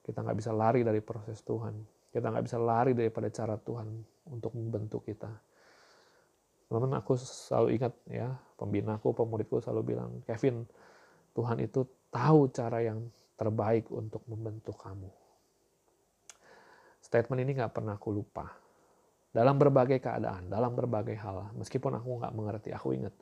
Kita 0.06 0.22
nggak 0.22 0.38
bisa 0.38 0.54
lari 0.54 0.86
dari 0.86 1.02
proses 1.02 1.42
Tuhan. 1.42 1.74
Kita 2.14 2.30
nggak 2.30 2.44
bisa 2.46 2.58
lari 2.62 2.94
daripada 2.94 3.26
cara 3.34 3.58
Tuhan 3.58 3.90
untuk 4.30 4.54
membentuk 4.54 5.02
kita. 5.10 5.30
Teman-teman, 6.70 7.02
aku 7.02 7.18
selalu 7.18 7.82
ingat 7.82 7.98
ya, 8.06 8.30
pembinaku, 8.54 9.10
pemuridku 9.10 9.58
selalu 9.58 9.98
bilang, 9.98 10.22
Kevin, 10.22 10.62
Tuhan 11.34 11.58
itu 11.66 11.82
tahu 12.10 12.50
cara 12.50 12.82
yang 12.82 13.06
terbaik 13.38 13.88
untuk 13.88 14.20
membentuk 14.28 14.76
kamu. 14.76 15.08
Statement 17.00 17.40
ini 17.42 17.56
nggak 17.56 17.72
pernah 17.72 17.96
aku 17.96 18.12
lupa. 18.12 18.46
Dalam 19.30 19.56
berbagai 19.56 20.02
keadaan, 20.02 20.50
dalam 20.50 20.74
berbagai 20.74 21.14
hal, 21.16 21.54
meskipun 21.54 21.96
aku 21.96 22.18
nggak 22.18 22.34
mengerti, 22.34 22.70
aku 22.74 22.98
ingat 22.98 23.14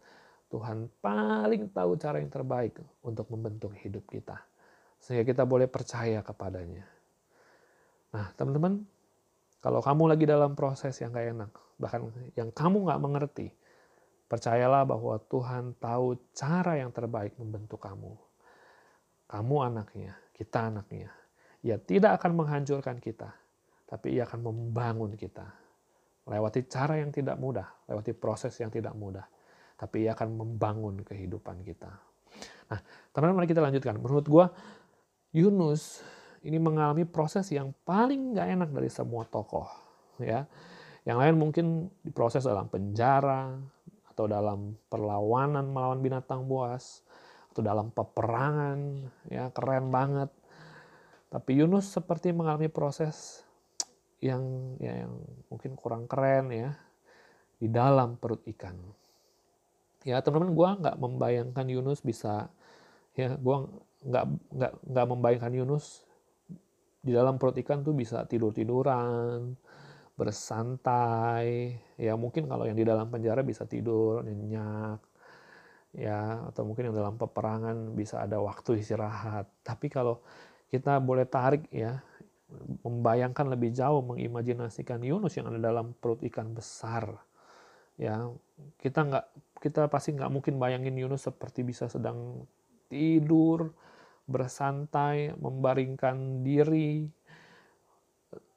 Tuhan 0.49 0.89
paling 1.05 1.69
tahu 1.77 2.01
cara 2.01 2.25
yang 2.25 2.33
terbaik 2.33 2.81
untuk 3.05 3.29
membentuk 3.29 3.77
hidup 3.77 4.09
kita. 4.09 4.41
Sehingga 4.99 5.29
kita 5.29 5.45
boleh 5.45 5.69
percaya 5.69 6.25
kepadanya. 6.25 6.89
Nah, 8.17 8.33
teman-teman, 8.35 8.83
kalau 9.61 9.85
kamu 9.85 10.17
lagi 10.17 10.25
dalam 10.25 10.57
proses 10.57 10.97
yang 11.05 11.13
gak 11.13 11.29
enak, 11.29 11.53
bahkan 11.77 12.09
yang 12.35 12.49
kamu 12.49 12.89
nggak 12.89 13.03
mengerti, 13.05 13.53
percayalah 14.27 14.89
bahwa 14.89 15.21
Tuhan 15.29 15.77
tahu 15.77 16.17
cara 16.33 16.81
yang 16.81 16.91
terbaik 16.91 17.37
membentuk 17.37 17.85
kamu. 17.85 18.28
Kamu 19.29 19.57
anaknya, 19.61 20.17
kita 20.33 20.73
anaknya. 20.73 21.13
Ia 21.61 21.77
tidak 21.77 22.23
akan 22.23 22.41
menghancurkan 22.45 22.97
kita, 22.97 23.29
tapi 23.85 24.17
ia 24.17 24.25
akan 24.25 24.41
membangun 24.41 25.13
kita. 25.15 25.45
Lewati 26.29 26.65
cara 26.69 27.01
yang 27.01 27.13
tidak 27.13 27.37
mudah, 27.37 27.69
lewati 27.89 28.17
proses 28.17 28.57
yang 28.61 28.73
tidak 28.73 28.97
mudah, 28.97 29.25
tapi 29.77 30.09
ia 30.09 30.17
akan 30.17 30.33
membangun 30.33 31.05
kehidupan 31.05 31.61
kita. 31.65 31.89
Nah, 32.69 32.81
teman-teman 33.13 33.45
mari 33.45 33.49
kita 33.49 33.65
lanjutkan. 33.65 33.97
Menurut 33.97 34.27
gue, 34.29 34.45
Yunus 35.37 36.05
ini 36.45 36.61
mengalami 36.61 37.09
proses 37.09 37.49
yang 37.53 37.73
paling 37.85 38.37
gak 38.37 38.49
enak 38.49 38.71
dari 38.73 38.89
semua 38.93 39.25
tokoh. 39.25 39.69
ya. 40.21 40.45
Yang 41.09 41.19
lain 41.25 41.35
mungkin 41.41 41.67
diproses 42.05 42.45
dalam 42.45 42.69
penjara, 42.69 43.57
atau 44.19 44.27
dalam 44.27 44.75
perlawanan 44.91 45.71
melawan 45.71 46.03
binatang 46.03 46.43
buas, 46.43 47.07
atau 47.59 47.67
dalam 47.67 47.91
peperangan, 47.91 48.79
ya 49.27 49.51
keren 49.51 49.91
banget. 49.91 50.31
Tapi 51.27 51.59
Yunus 51.59 51.91
seperti 51.91 52.31
mengalami 52.31 52.71
proses 52.71 53.43
yang 54.23 54.75
ya 54.79 55.03
yang 55.03 55.19
mungkin 55.51 55.75
kurang 55.75 56.07
keren 56.07 56.55
ya 56.55 56.79
di 57.59 57.67
dalam 57.67 58.15
perut 58.15 58.47
ikan. 58.55 58.79
Ya 60.07 60.23
teman-teman, 60.23 60.55
gue 60.55 60.69
nggak 60.87 60.97
membayangkan 61.03 61.67
Yunus 61.67 61.99
bisa, 62.07 62.47
ya 63.19 63.35
gue 63.35 63.57
nggak 64.07 64.25
nggak 64.55 64.73
nggak 64.95 65.07
membayangkan 65.11 65.53
Yunus 65.59 66.07
di 67.03 67.11
dalam 67.11 67.43
perut 67.43 67.59
ikan 67.59 67.83
tuh 67.83 67.91
bisa 67.91 68.23
tidur 68.31 68.55
tiduran, 68.55 69.59
bersantai. 70.15 71.75
Ya 71.99 72.15
mungkin 72.15 72.47
kalau 72.47 72.71
yang 72.71 72.79
di 72.79 72.87
dalam 72.87 73.11
penjara 73.11 73.43
bisa 73.43 73.67
tidur 73.67 74.23
nyenyak, 74.23 75.03
ya 75.99 76.47
atau 76.55 76.63
mungkin 76.63 76.89
yang 76.91 76.97
dalam 76.97 77.19
peperangan 77.19 77.93
bisa 77.99 78.23
ada 78.23 78.39
waktu 78.39 78.79
istirahat. 78.79 79.51
Tapi 79.67 79.91
kalau 79.91 80.23
kita 80.71 81.03
boleh 81.03 81.27
tarik 81.27 81.67
ya 81.75 81.99
membayangkan 82.87 83.51
lebih 83.51 83.75
jauh, 83.75 84.01
mengimajinasikan 84.07 85.03
Yunus 85.03 85.37
yang 85.37 85.51
ada 85.51 85.61
dalam 85.61 85.93
perut 85.99 86.23
ikan 86.25 86.55
besar 86.55 87.29
ya 87.99 88.31
kita 88.79 89.01
nggak 89.11 89.27
kita 89.59 89.91
pasti 89.91 90.15
nggak 90.15 90.31
mungkin 90.31 90.55
bayangin 90.57 90.95
Yunus 90.95 91.27
seperti 91.27 91.67
bisa 91.67 91.91
sedang 91.91 92.47
tidur 92.87 93.75
bersantai 94.25 95.35
membaringkan 95.35 96.47
diri 96.47 97.11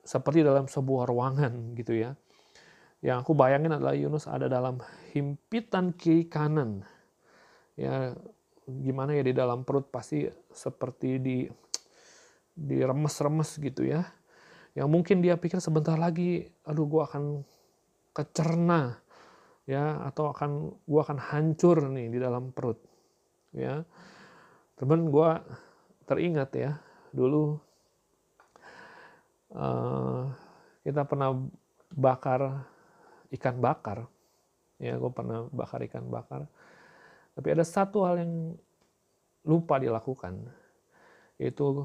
seperti 0.06 0.46
dalam 0.46 0.70
sebuah 0.70 1.10
ruangan 1.10 1.74
gitu 1.74 1.98
ya 1.98 2.14
yang 3.02 3.26
aku 3.26 3.34
bayangin 3.34 3.74
adalah 3.74 3.98
Yunus 3.98 4.30
ada 4.30 4.46
dalam 4.46 4.78
himpitan 5.18 5.98
kiri 5.98 6.30
kanan 6.30 6.86
ya 7.82 8.14
gimana 8.70 9.18
ya 9.18 9.26
di 9.26 9.34
dalam 9.34 9.66
perut 9.66 9.90
pasti 9.90 10.30
seperti 10.54 11.18
di 11.18 11.38
diremes-remes 12.54 13.58
gitu 13.58 13.90
ya. 13.90 14.06
Yang 14.78 14.88
mungkin 14.88 15.18
dia 15.26 15.36
pikir 15.36 15.58
sebentar 15.58 15.98
lagi 15.98 16.46
aduh 16.64 16.86
gue 16.86 17.02
akan 17.02 17.24
kecerna 18.14 19.02
ya 19.66 20.04
atau 20.06 20.32
akan 20.32 20.52
gua 20.84 21.02
akan 21.08 21.20
hancur 21.32 21.90
nih 21.90 22.08
di 22.12 22.20
dalam 22.22 22.54
perut 22.54 22.80
ya. 23.56 23.84
Teman 24.78 25.10
gua 25.10 25.42
teringat 26.08 26.52
ya 26.56 26.72
dulu 27.12 27.60
uh, 29.56 30.32
kita 30.84 31.04
pernah 31.06 31.36
bakar 31.92 32.68
ikan 33.32 33.60
bakar 33.60 34.08
ya 34.82 34.98
gue 34.98 35.12
pernah 35.14 35.46
bakar 35.52 35.84
ikan 35.86 36.08
bakar 36.08 36.48
tapi 37.42 37.58
ada 37.58 37.66
satu 37.66 38.06
hal 38.06 38.22
yang 38.22 38.54
lupa 39.42 39.82
dilakukan 39.82 40.46
yaitu 41.42 41.82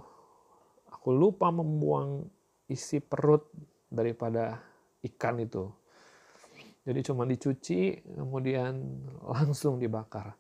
aku 0.93 1.09
lupa 1.17 1.49
membuang 1.49 2.29
isi 2.69 3.01
perut 3.01 3.49
daripada 3.89 4.61
ikan 5.01 5.41
itu 5.41 5.73
jadi 6.87 7.03
cuma 7.03 7.27
dicuci, 7.27 7.99
kemudian 8.15 8.79
langsung 9.35 9.83
dibakar. 9.83 10.39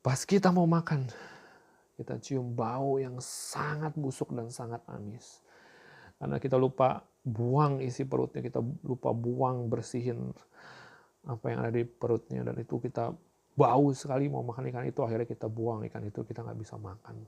Pas 0.00 0.24
kita 0.24 0.48
mau 0.48 0.64
makan, 0.64 1.04
kita 2.00 2.16
cium 2.24 2.56
bau 2.56 2.96
yang 2.96 3.20
sangat 3.20 3.92
busuk 4.00 4.32
dan 4.32 4.48
sangat 4.48 4.80
amis. 4.88 5.44
Karena 6.16 6.40
kita 6.40 6.56
lupa 6.56 7.04
buang 7.20 7.84
isi 7.84 8.08
perutnya, 8.08 8.40
kita 8.40 8.64
lupa 8.64 9.12
buang 9.12 9.68
bersihin 9.68 10.32
apa 11.28 11.52
yang 11.52 11.60
ada 11.60 11.72
di 11.76 11.84
perutnya 11.84 12.40
dan 12.40 12.56
itu 12.56 12.80
kita 12.80 13.12
bau 13.58 13.90
sekali 13.90 14.30
mau 14.30 14.46
makan 14.46 14.70
ikan 14.70 14.86
itu 14.86 15.02
akhirnya 15.02 15.26
kita 15.26 15.50
buang 15.50 15.82
ikan 15.90 16.06
itu 16.06 16.22
kita 16.22 16.46
nggak 16.46 16.58
bisa 16.62 16.78
makan. 16.78 17.26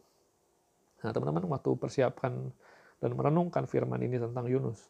Nah 1.03 1.11
teman-teman 1.11 1.51
waktu 1.51 1.75
persiapkan 1.75 2.55
dan 3.03 3.11
merenungkan 3.19 3.67
firman 3.67 3.99
ini 4.05 4.23
tentang 4.23 4.47
Yunus, 4.47 4.87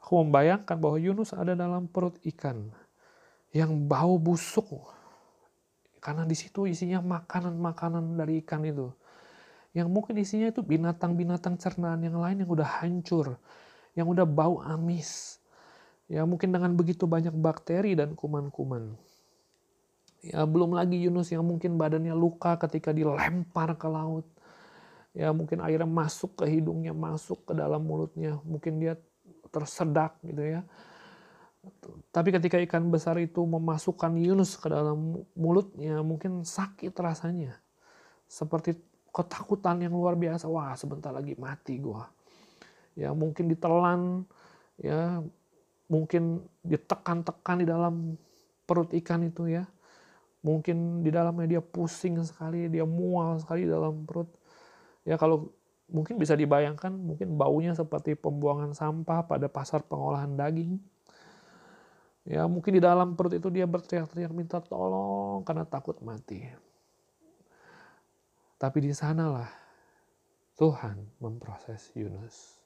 Aku 0.00 0.24
membayangkan 0.24 0.80
bahwa 0.80 0.96
Yunus 0.96 1.36
ada 1.36 1.52
dalam 1.52 1.84
perut 1.84 2.16
ikan 2.24 2.72
yang 3.52 3.84
bau 3.84 4.16
busuk. 4.16 4.66
Karena 6.00 6.24
di 6.24 6.32
situ 6.32 6.64
isinya 6.64 7.04
makanan-makanan 7.04 8.16
dari 8.16 8.40
ikan 8.40 8.64
itu. 8.64 8.88
Yang 9.76 9.88
mungkin 9.92 10.16
isinya 10.16 10.48
itu 10.48 10.64
binatang-binatang 10.64 11.60
cernaan 11.60 12.00
yang 12.00 12.16
lain 12.16 12.42
yang 12.42 12.50
udah 12.50 12.80
hancur. 12.80 13.36
Yang 13.92 14.06
udah 14.16 14.26
bau 14.26 14.64
amis. 14.64 15.36
Ya 16.08 16.24
mungkin 16.24 16.50
dengan 16.50 16.72
begitu 16.74 17.04
banyak 17.04 17.36
bakteri 17.36 17.92
dan 17.92 18.16
kuman-kuman. 18.16 18.96
Ya 20.20 20.44
belum 20.44 20.76
lagi 20.76 21.00
Yunus 21.00 21.32
yang 21.32 21.48
mungkin 21.48 21.80
badannya 21.80 22.12
luka 22.12 22.60
ketika 22.60 22.92
dilempar 22.92 23.76
ke 23.80 23.88
laut. 23.88 24.28
Ya 25.16 25.32
mungkin 25.32 25.64
airnya 25.64 25.88
masuk 25.88 26.38
ke 26.38 26.44
hidungnya, 26.46 26.92
masuk 26.92 27.48
ke 27.48 27.52
dalam 27.56 27.80
mulutnya. 27.82 28.36
Mungkin 28.44 28.78
dia 28.78 28.94
tersedak 29.48 30.20
gitu 30.22 30.44
ya. 30.44 30.60
Tapi 32.12 32.28
ketika 32.32 32.56
ikan 32.68 32.88
besar 32.88 33.20
itu 33.20 33.44
memasukkan 33.44 34.16
Yunus 34.16 34.56
ke 34.56 34.72
dalam 34.72 35.20
mulutnya, 35.36 36.00
mungkin 36.00 36.44
sakit 36.44 36.92
rasanya. 36.96 37.56
Seperti 38.24 38.76
ketakutan 39.12 39.82
yang 39.84 39.92
luar 39.92 40.16
biasa. 40.16 40.48
Wah, 40.48 40.72
sebentar 40.78 41.12
lagi 41.12 41.36
mati 41.36 41.76
gua. 41.76 42.08
Ya, 42.96 43.12
mungkin 43.12 43.50
ditelan, 43.50 44.24
ya, 44.80 45.20
mungkin 45.90 46.44
ditekan-tekan 46.64 47.56
di 47.60 47.66
dalam 47.68 48.16
perut 48.64 48.94
ikan 48.96 49.26
itu 49.26 49.50
ya. 49.50 49.66
Mungkin 50.40 51.04
di 51.04 51.12
dalamnya 51.12 51.58
dia 51.58 51.62
pusing 51.62 52.16
sekali, 52.24 52.72
dia 52.72 52.88
mual 52.88 53.36
sekali 53.40 53.68
dalam 53.68 54.08
perut. 54.08 54.28
Ya, 55.04 55.20
kalau 55.20 55.52
mungkin 55.90 56.16
bisa 56.16 56.38
dibayangkan 56.38 56.94
mungkin 56.94 57.34
baunya 57.34 57.74
seperti 57.74 58.14
pembuangan 58.14 58.72
sampah 58.72 59.26
pada 59.26 59.50
pasar 59.50 59.84
pengolahan 59.84 60.32
daging. 60.38 60.80
Ya, 62.24 62.46
mungkin 62.46 62.78
di 62.78 62.82
dalam 62.82 63.18
perut 63.18 63.36
itu 63.36 63.48
dia 63.50 63.66
berteriak-teriak 63.66 64.32
minta 64.32 64.62
tolong 64.62 65.42
karena 65.44 65.66
takut 65.66 65.98
mati. 66.00 66.46
Tapi 68.60 68.78
di 68.84 68.92
sanalah 68.92 69.48
Tuhan 70.60 71.00
memproses 71.20 71.88
Yunus. 71.96 72.60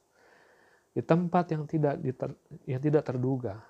Di 0.91 0.99
tempat 1.03 1.51
yang 1.51 1.63
tidak 1.67 1.99
yang 2.67 2.79
tidak 2.83 3.03
terduga, 3.07 3.63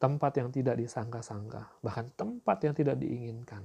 tempat 0.00 0.32
yang 0.40 0.48
tidak 0.48 0.80
disangka-sangka, 0.80 1.68
bahkan 1.84 2.08
tempat 2.16 2.64
yang 2.64 2.72
tidak 2.72 2.96
diinginkan. 2.96 3.60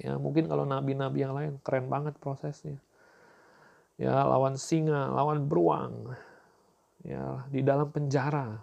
Ya, 0.00 0.16
mungkin 0.16 0.48
kalau 0.48 0.64
nabi-nabi 0.64 1.18
yang 1.20 1.36
lain 1.36 1.60
keren 1.60 1.92
banget 1.92 2.16
prosesnya. 2.16 2.80
Ya 4.00 4.24
lawan 4.24 4.56
singa, 4.56 5.12
lawan 5.12 5.44
beruang, 5.44 6.16
ya 7.04 7.44
di 7.52 7.60
dalam 7.60 7.92
penjara, 7.92 8.56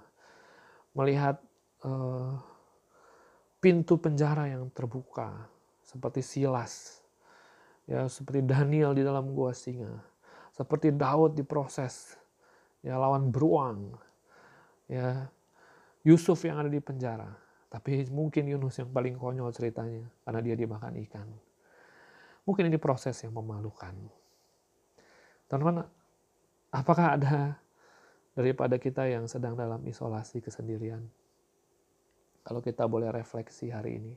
melihat 0.98 1.38
uh, 1.86 2.34
pintu 3.62 4.02
penjara 4.02 4.50
yang 4.50 4.66
terbuka 4.74 5.46
seperti 5.86 6.26
Silas, 6.26 7.06
ya 7.86 8.10
seperti 8.10 8.42
Daniel 8.50 8.98
di 8.98 9.06
dalam 9.06 9.30
gua 9.30 9.54
singa, 9.54 9.94
seperti 10.58 10.90
Daud 10.90 11.38
diproses, 11.38 12.18
ya 12.82 12.98
lawan 12.98 13.30
beruang, 13.30 13.94
ya 14.90 15.30
Yusuf 16.08 16.40
yang 16.48 16.64
ada 16.64 16.72
di 16.72 16.80
penjara, 16.80 17.28
tapi 17.68 18.08
mungkin 18.08 18.48
Yunus 18.48 18.80
yang 18.80 18.88
paling 18.96 19.20
konyol 19.20 19.52
ceritanya 19.52 20.08
karena 20.24 20.40
dia 20.40 20.56
dimakan 20.56 20.96
ikan. 21.04 21.28
Mungkin 22.48 22.72
ini 22.72 22.80
proses 22.80 23.20
yang 23.28 23.36
memalukan. 23.36 23.92
Teman-teman, 25.52 25.84
apakah 26.72 27.20
ada 27.20 27.60
daripada 28.40 28.80
kita 28.80 29.04
yang 29.12 29.28
sedang 29.28 29.60
dalam 29.60 29.84
isolasi 29.84 30.40
kesendirian? 30.40 31.04
Kalau 32.48 32.64
kita 32.64 32.88
boleh 32.88 33.12
refleksi 33.12 33.68
hari 33.68 34.00
ini, 34.00 34.16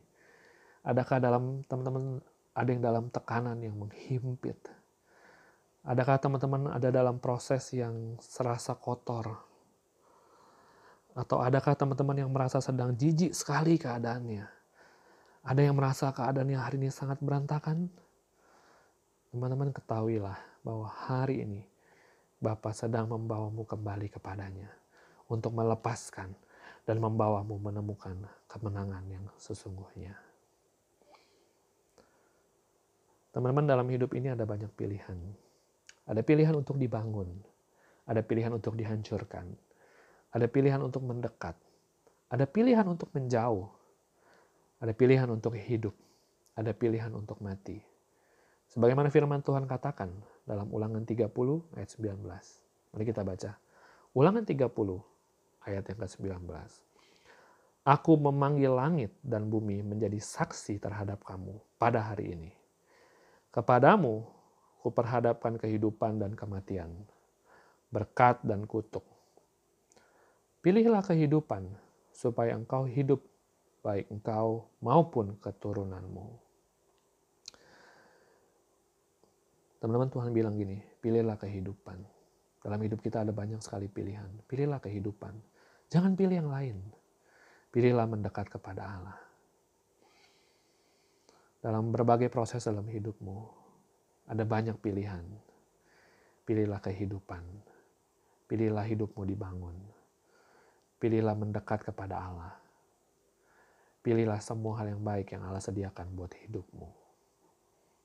adakah 0.87 1.19
dalam 1.19 1.67
teman-teman 1.67 2.23
ada 2.55 2.71
yang 2.71 2.83
dalam 2.87 3.11
tekanan 3.11 3.59
yang 3.59 3.75
menghimpit? 3.75 4.63
Adakah 5.83 6.23
teman-teman 6.23 6.71
ada 6.71 6.95
dalam 6.95 7.19
proses 7.19 7.67
yang 7.75 8.15
serasa 8.23 8.79
kotor? 8.79 9.50
Atau 11.15 11.43
adakah 11.43 11.75
teman-teman 11.75 12.23
yang 12.23 12.31
merasa 12.31 12.63
sedang 12.63 12.95
jijik 12.95 13.35
sekali 13.35 13.75
keadaannya? 13.77 14.47
Ada 15.43 15.61
yang 15.67 15.75
merasa 15.75 16.13
keadaannya 16.15 16.59
hari 16.61 16.77
ini 16.79 16.93
sangat 16.93 17.19
berantakan? 17.19 17.91
Teman-teman 19.31 19.75
ketahuilah 19.75 20.39
bahwa 20.63 20.87
hari 20.87 21.43
ini 21.47 21.63
Bapa 22.41 22.73
sedang 22.73 23.05
membawamu 23.05 23.69
kembali 23.69 24.09
kepadanya 24.09 24.73
untuk 25.29 25.53
melepaskan 25.53 26.33
dan 26.89 26.97
membawamu 26.97 27.61
menemukan 27.61 28.17
kemenangan 28.49 29.05
yang 29.07 29.25
sesungguhnya. 29.37 30.17
Teman-teman 33.31 33.69
dalam 33.69 33.87
hidup 33.87 34.11
ini 34.17 34.33
ada 34.35 34.43
banyak 34.43 34.73
pilihan. 34.75 35.19
Ada 36.11 36.27
pilihan 36.27 36.57
untuk 36.57 36.75
dibangun, 36.75 37.31
ada 38.03 38.19
pilihan 38.27 38.51
untuk 38.51 38.75
dihancurkan, 38.75 39.47
ada 40.31 40.47
pilihan 40.47 40.79
untuk 40.79 41.03
mendekat, 41.03 41.59
ada 42.31 42.47
pilihan 42.47 42.87
untuk 42.87 43.11
menjauh, 43.11 43.67
ada 44.79 44.93
pilihan 44.95 45.27
untuk 45.27 45.59
hidup, 45.59 45.95
ada 46.55 46.71
pilihan 46.71 47.11
untuk 47.11 47.43
mati. 47.43 47.83
Sebagaimana 48.71 49.11
firman 49.11 49.43
Tuhan 49.43 49.67
katakan 49.67 50.15
dalam 50.47 50.71
ulangan 50.71 51.03
30 51.03 51.27
ayat 51.75 51.91
19. 51.91 52.23
Mari 52.95 53.05
kita 53.07 53.27
baca. 53.27 53.59
Ulangan 54.15 54.47
30 54.47 54.71
ayat 55.67 55.85
yang 55.91 55.99
ke-19. 55.99 56.47
Aku 57.83 58.13
memanggil 58.15 58.71
langit 58.71 59.11
dan 59.27 59.51
bumi 59.51 59.83
menjadi 59.83 60.23
saksi 60.23 60.79
terhadap 60.79 61.27
kamu 61.27 61.59
pada 61.81 61.99
hari 62.13 62.39
ini. 62.39 62.53
Kepadamu, 63.51 64.23
kuperhadapkan 64.87 65.59
kehidupan 65.59 66.23
dan 66.23 66.39
kematian, 66.39 66.95
berkat 67.91 68.39
dan 68.47 68.71
kutuk. 68.71 69.03
Pilihlah 70.61 71.01
kehidupan, 71.01 71.73
supaya 72.13 72.53
engkau 72.53 72.85
hidup, 72.85 73.25
baik 73.81 74.13
engkau 74.13 74.69
maupun 74.85 75.41
keturunanmu. 75.41 76.37
Teman-teman 79.81 80.13
Tuhan 80.13 80.37
bilang 80.37 80.61
gini, 80.61 80.77
pilihlah 81.01 81.41
kehidupan. 81.41 81.97
Dalam 82.61 82.81
hidup 82.85 83.01
kita 83.01 83.25
ada 83.25 83.33
banyak 83.33 83.65
sekali 83.65 83.89
pilihan. 83.89 84.29
Pilihlah 84.45 84.85
kehidupan. 84.85 85.33
Jangan 85.89 86.13
pilih 86.13 86.45
yang 86.45 86.53
lain. 86.53 86.77
Pilihlah 87.73 88.05
mendekat 88.05 88.53
kepada 88.53 88.85
Allah. 88.85 89.19
Dalam 91.65 91.89
berbagai 91.89 92.29
proses 92.29 92.61
dalam 92.69 92.85
hidupmu, 92.85 93.49
ada 94.29 94.45
banyak 94.45 94.77
pilihan. 94.77 95.25
Pilihlah 96.45 96.85
kehidupan. 96.85 97.41
Pilihlah 98.45 98.85
hidupmu 98.85 99.25
dibangun. 99.25 100.00
Pilihlah 101.01 101.33
mendekat 101.33 101.81
kepada 101.81 102.21
Allah. 102.21 102.55
Pilihlah 104.05 104.41
semua 104.45 104.81
hal 104.81 104.93
yang 104.93 105.01
baik 105.01 105.33
yang 105.33 105.45
Allah 105.49 105.65
sediakan 105.65 106.13
buat 106.13 106.33
hidupmu. 106.45 106.89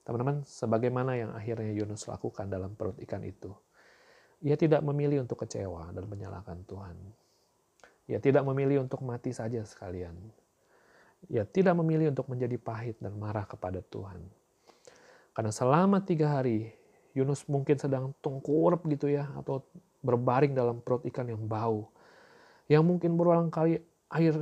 Teman-teman, 0.07 0.47
sebagaimana 0.47 1.19
yang 1.19 1.31
akhirnya 1.35 1.75
Yunus 1.75 2.07
lakukan 2.07 2.47
dalam 2.47 2.71
perut 2.77 2.95
ikan 3.03 3.19
itu, 3.25 3.51
ia 4.45 4.53
tidak 4.53 4.85
memilih 4.85 5.25
untuk 5.25 5.43
kecewa 5.43 5.89
dan 5.91 6.05
menyalahkan 6.05 6.61
Tuhan. 6.63 6.97
Ia 8.05 8.21
tidak 8.21 8.45
memilih 8.45 8.85
untuk 8.85 9.01
mati 9.01 9.33
saja 9.33 9.65
sekalian. 9.65 10.13
Ia 11.31 11.41
tidak 11.41 11.73
memilih 11.73 12.13
untuk 12.13 12.29
menjadi 12.29 12.53
pahit 12.61 13.01
dan 13.01 13.17
marah 13.17 13.49
kepada 13.49 13.81
Tuhan. 13.81 14.21
Karena 15.33 15.49
selama 15.49 16.05
tiga 16.05 16.37
hari, 16.37 16.69
Yunus 17.17 17.49
mungkin 17.49 17.81
sedang 17.81 18.13
tengkurap 18.21 18.85
gitu 18.85 19.09
ya, 19.09 19.25
atau 19.33 19.65
berbaring 20.05 20.53
dalam 20.53 20.85
perut 20.85 21.01
ikan 21.09 21.25
yang 21.25 21.41
bau. 21.49 21.89
Yang 22.65 22.83
mungkin 22.83 23.11
berulang 23.13 23.53
kali 23.53 23.77
air 24.09 24.35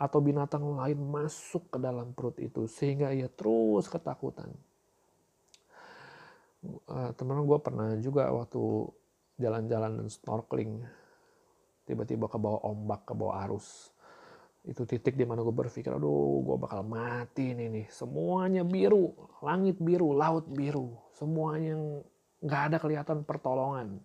atau 0.00 0.18
binatang 0.22 0.64
lain 0.64 0.96
masuk 0.96 1.68
ke 1.68 1.78
dalam 1.82 2.16
perut 2.16 2.38
itu, 2.40 2.64
sehingga 2.70 3.12
ia 3.12 3.28
terus 3.28 3.90
ketakutan. 3.90 4.48
Uh, 6.60 7.10
teman-teman 7.16 7.48
gue 7.48 7.58
pernah 7.60 7.88
juga 8.00 8.28
waktu 8.32 8.60
jalan-jalan 9.40 10.04
dan 10.04 10.08
snorkeling 10.12 10.84
tiba-tiba 11.88 12.28
ke 12.28 12.36
bawah 12.36 12.60
ombak 12.68 13.08
ke 13.08 13.12
bawah 13.16 13.48
arus. 13.48 13.90
Itu 14.60 14.84
titik 14.84 15.16
di 15.16 15.24
mana 15.24 15.40
gue 15.40 15.56
berpikir 15.56 15.88
aduh 15.88 16.44
gue 16.44 16.56
bakal 16.60 16.84
mati 16.84 17.56
nih 17.56 17.72
nih. 17.72 17.86
Semuanya 17.88 18.60
biru 18.60 19.16
langit 19.40 19.80
biru 19.80 20.12
laut 20.12 20.44
biru. 20.52 21.00
Semuanya 21.16 21.80
nggak 22.44 22.62
ada 22.72 22.76
kelihatan 22.76 23.24
pertolongan 23.24 24.00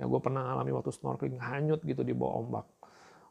yang 0.00 0.08
gue 0.08 0.20
pernah 0.24 0.56
alami 0.56 0.72
waktu 0.72 0.90
snorkeling 0.90 1.36
hanyut 1.36 1.84
gitu 1.84 2.00
di 2.00 2.16
bawah 2.16 2.40
ombak. 2.40 2.66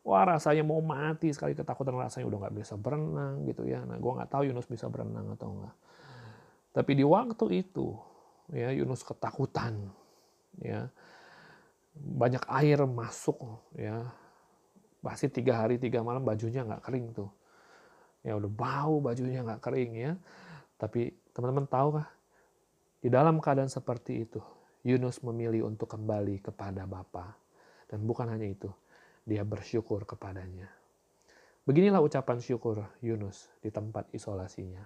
Wah 0.05 0.23
rasanya 0.23 0.63
mau 0.63 0.79
mati 0.79 1.33
sekali 1.33 1.57
ketakutan 1.57 1.97
rasanya 1.97 2.29
udah 2.29 2.39
nggak 2.45 2.55
bisa 2.55 2.77
berenang 2.77 3.43
gitu 3.49 3.65
ya. 3.65 3.81
Nah 3.83 3.97
gue 3.97 4.11
nggak 4.15 4.29
tahu 4.29 4.47
Yunus 4.47 4.69
bisa 4.69 4.85
berenang 4.87 5.33
atau 5.33 5.49
enggak 5.49 5.75
tapi 6.69 6.93
di 6.93 7.05
waktu 7.05 7.65
itu 7.65 7.97
ya 8.53 8.69
Yunus 8.73 9.01
ketakutan 9.01 9.89
ya. 10.61 10.89
Banyak 11.99 12.45
air 12.47 12.85
masuk 12.85 13.41
ya. 13.75 14.07
Pasti 15.03 15.27
tiga 15.31 15.65
hari 15.65 15.81
tiga 15.81 16.05
malam 16.05 16.21
bajunya 16.21 16.63
nggak 16.63 16.85
kering 16.85 17.11
tuh. 17.11 17.29
Ya 18.21 18.37
udah 18.37 18.51
bau 18.51 19.01
bajunya 19.01 19.41
nggak 19.41 19.59
kering 19.59 19.91
ya. 19.97 20.13
Tapi 20.79 21.11
teman-teman 21.33 21.65
tahu 21.67 21.99
kah 21.99 22.07
di 23.03 23.09
dalam 23.11 23.41
keadaan 23.43 23.71
seperti 23.71 24.27
itu 24.27 24.39
Yunus 24.89 25.21
memilih 25.21 25.69
untuk 25.69 25.85
kembali 25.93 26.41
kepada 26.41 26.89
Bapa. 26.89 27.37
Dan 27.85 28.09
bukan 28.09 28.33
hanya 28.33 28.49
itu 28.49 28.73
dia 29.21 29.45
bersyukur 29.45 30.09
kepadanya. 30.09 30.65
Beginilah 31.69 32.01
ucapan 32.01 32.41
syukur 32.41 32.81
Yunus 33.05 33.53
di 33.61 33.69
tempat 33.69 34.09
isolasinya. 34.09 34.81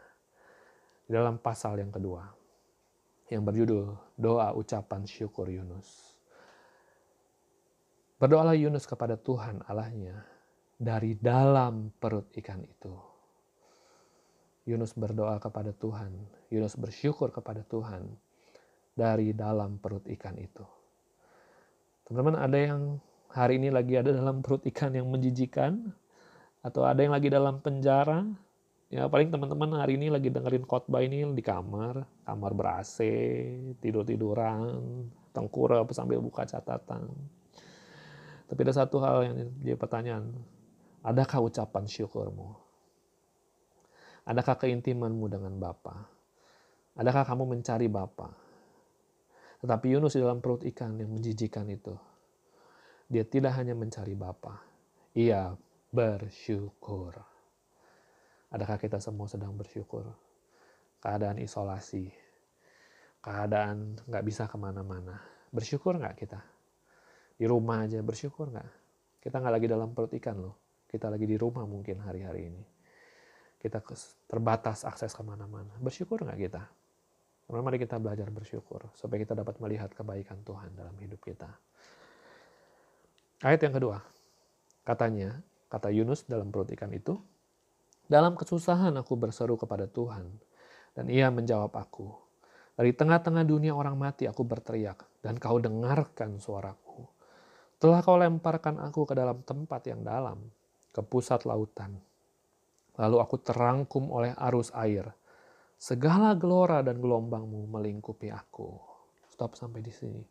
Dalam 1.07 1.39
pasal 1.39 1.79
yang 1.79 1.91
kedua 1.95 2.43
yang 3.31 3.47
berjudul 3.47 3.95
doa 4.19 4.51
ucapan 4.51 5.07
syukur 5.07 5.47
Yunus. 5.47 6.19
Berdoalah 8.19 8.55
Yunus 8.55 8.83
kepada 8.83 9.15
Tuhan 9.15 9.63
Allahnya 9.67 10.21
dari 10.75 11.15
dalam 11.15 11.91
perut 11.95 12.27
ikan 12.35 12.61
itu. 12.63 12.93
Yunus 14.63 14.95
berdoa 14.95 15.43
kepada 15.43 15.75
Tuhan, 15.75 16.15
Yunus 16.47 16.79
bersyukur 16.79 17.35
kepada 17.35 17.67
Tuhan 17.67 18.07
dari 18.93 19.33
dalam 19.33 19.81
perut 19.81 20.05
ikan 20.05 20.37
itu. 20.37 20.65
Teman-teman 22.05 22.37
ada 22.37 22.57
yang 22.57 22.81
hari 23.33 23.57
ini 23.57 23.73
lagi 23.73 23.97
ada 23.97 24.13
dalam 24.13 24.45
perut 24.45 24.61
ikan 24.69 24.93
yang 24.93 25.09
menjijikan 25.09 25.89
atau 26.61 26.85
ada 26.85 27.01
yang 27.01 27.11
lagi 27.11 27.27
dalam 27.33 27.59
penjara. 27.59 28.21
Ya 28.93 29.09
paling 29.09 29.33
teman-teman 29.33 29.73
hari 29.73 29.97
ini 29.97 30.13
lagi 30.13 30.29
dengerin 30.29 30.69
khotbah 30.69 31.01
ini 31.01 31.25
di 31.33 31.41
kamar, 31.41 32.05
kamar 32.29 32.51
ber 32.53 32.67
AC, 32.77 33.01
tidur-tiduran, 33.81 35.09
tengkurap 35.33 35.89
sambil 35.97 36.21
buka 36.21 36.45
catatan. 36.45 37.09
Tapi 38.45 38.59
ada 38.61 38.73
satu 38.85 39.01
hal 39.01 39.25
yang 39.25 39.37
jadi 39.65 39.73
pertanyaan. 39.73 40.29
Adakah 41.01 41.49
ucapan 41.49 41.89
syukurmu? 41.89 42.53
Adakah 44.29 44.55
keintimanmu 44.61 45.25
dengan 45.25 45.57
Bapa? 45.57 46.05
Adakah 46.93 47.25
kamu 47.25 47.57
mencari 47.57 47.89
Bapa? 47.89 48.42
Tetapi 49.63 49.95
Yunus 49.95 50.19
di 50.19 50.19
dalam 50.19 50.43
perut 50.43 50.67
ikan 50.67 50.99
yang 50.99 51.07
menjijikan 51.15 51.63
itu, 51.71 51.95
dia 53.07 53.23
tidak 53.23 53.55
hanya 53.55 53.71
mencari 53.71 54.11
Bapa, 54.11 54.59
ia 55.15 55.55
bersyukur. 55.87 57.15
Adakah 58.51 58.75
kita 58.75 58.99
semua 58.99 59.31
sedang 59.31 59.55
bersyukur? 59.55 60.03
Keadaan 60.99 61.39
isolasi, 61.39 62.11
keadaan 63.23 63.95
nggak 64.03 64.23
bisa 64.27 64.51
ke 64.51 64.59
mana-mana. 64.59 65.23
Bersyukur 65.47 65.95
nggak 65.95 66.15
kita? 66.19 66.43
Di 67.39 67.47
rumah 67.47 67.87
aja 67.87 68.03
bersyukur 68.03 68.51
nggak? 68.51 68.71
Kita 69.23 69.39
nggak 69.39 69.63
lagi 69.63 69.67
dalam 69.71 69.95
perut 69.95 70.11
ikan 70.19 70.43
loh. 70.43 70.83
Kita 70.91 71.07
lagi 71.07 71.23
di 71.23 71.39
rumah 71.39 71.63
mungkin 71.63 72.03
hari-hari 72.03 72.51
ini. 72.51 72.63
Kita 73.63 73.79
terbatas 74.27 74.83
akses 74.83 75.15
ke 75.15 75.23
mana-mana. 75.23 75.71
Bersyukur 75.79 76.19
nggak 76.19 76.51
kita? 76.51 76.82
Teman-teman 77.43 77.65
mari 77.69 77.77
kita 77.77 77.99
belajar 77.99 78.27
bersyukur 78.31 78.87
supaya 78.95 79.19
kita 79.19 79.35
dapat 79.35 79.59
melihat 79.59 79.91
kebaikan 79.91 80.39
Tuhan 80.47 80.73
dalam 80.73 80.95
hidup 80.97 81.19
kita. 81.19 81.51
Ayat 83.43 83.59
yang 83.67 83.75
kedua, 83.75 83.99
katanya, 84.87 85.43
kata 85.67 85.91
Yunus 85.91 86.23
dalam 86.23 86.47
perut 86.47 86.71
ikan 86.71 86.87
itu, 86.95 87.19
dalam 88.07 88.39
kesusahan 88.39 88.95
aku 88.95 89.19
berseru 89.19 89.59
kepada 89.59 89.83
Tuhan, 89.83 90.31
dan 90.95 91.05
ia 91.11 91.27
menjawab 91.27 91.75
aku. 91.75 92.07
Dari 92.73 92.95
tengah-tengah 92.95 93.43
dunia 93.43 93.75
orang 93.75 93.99
mati 93.99 94.25
aku 94.25 94.47
berteriak, 94.47 95.03
dan 95.19 95.35
kau 95.37 95.59
dengarkan 95.59 96.39
suaraku. 96.39 97.05
Telah 97.83 97.99
kau 97.99 98.15
lemparkan 98.15 98.79
aku 98.79 99.03
ke 99.03 99.13
dalam 99.13 99.43
tempat 99.43 99.83
yang 99.91 100.07
dalam, 100.07 100.39
ke 100.95 101.03
pusat 101.03 101.43
lautan. 101.43 101.99
Lalu 102.95 103.17
aku 103.19 103.35
terangkum 103.43 104.07
oleh 104.07 104.31
arus 104.39 104.71
air. 104.71 105.11
Segala 105.83 106.31
gelora 106.39 106.79
dan 106.79 107.03
gelombangmu 107.03 107.67
melingkupi 107.67 108.31
aku. 108.31 108.79
Stop 109.27 109.59
sampai 109.59 109.83
di 109.83 109.91
sini. 109.91 110.23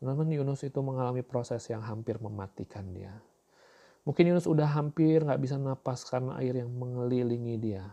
Teman-teman 0.00 0.40
Yunus 0.40 0.64
itu 0.64 0.80
mengalami 0.80 1.20
proses 1.20 1.60
yang 1.68 1.84
hampir 1.84 2.16
mematikan 2.16 2.88
dia. 2.96 3.12
Mungkin 4.08 4.32
Yunus 4.32 4.48
udah 4.48 4.64
hampir 4.64 5.20
nggak 5.20 5.36
bisa 5.36 5.60
napas 5.60 6.00
karena 6.08 6.40
air 6.40 6.64
yang 6.64 6.72
mengelilingi 6.72 7.60
dia. 7.60 7.92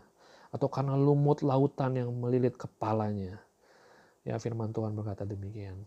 Atau 0.55 0.71
karena 0.71 0.95
lumut 0.95 1.43
lautan 1.43 1.99
yang 1.99 2.07
melilit 2.15 2.55
kepalanya. 2.55 3.35
Ya 4.23 4.39
firman 4.39 4.71
Tuhan 4.71 4.95
berkata 4.95 5.27
demikian. 5.27 5.83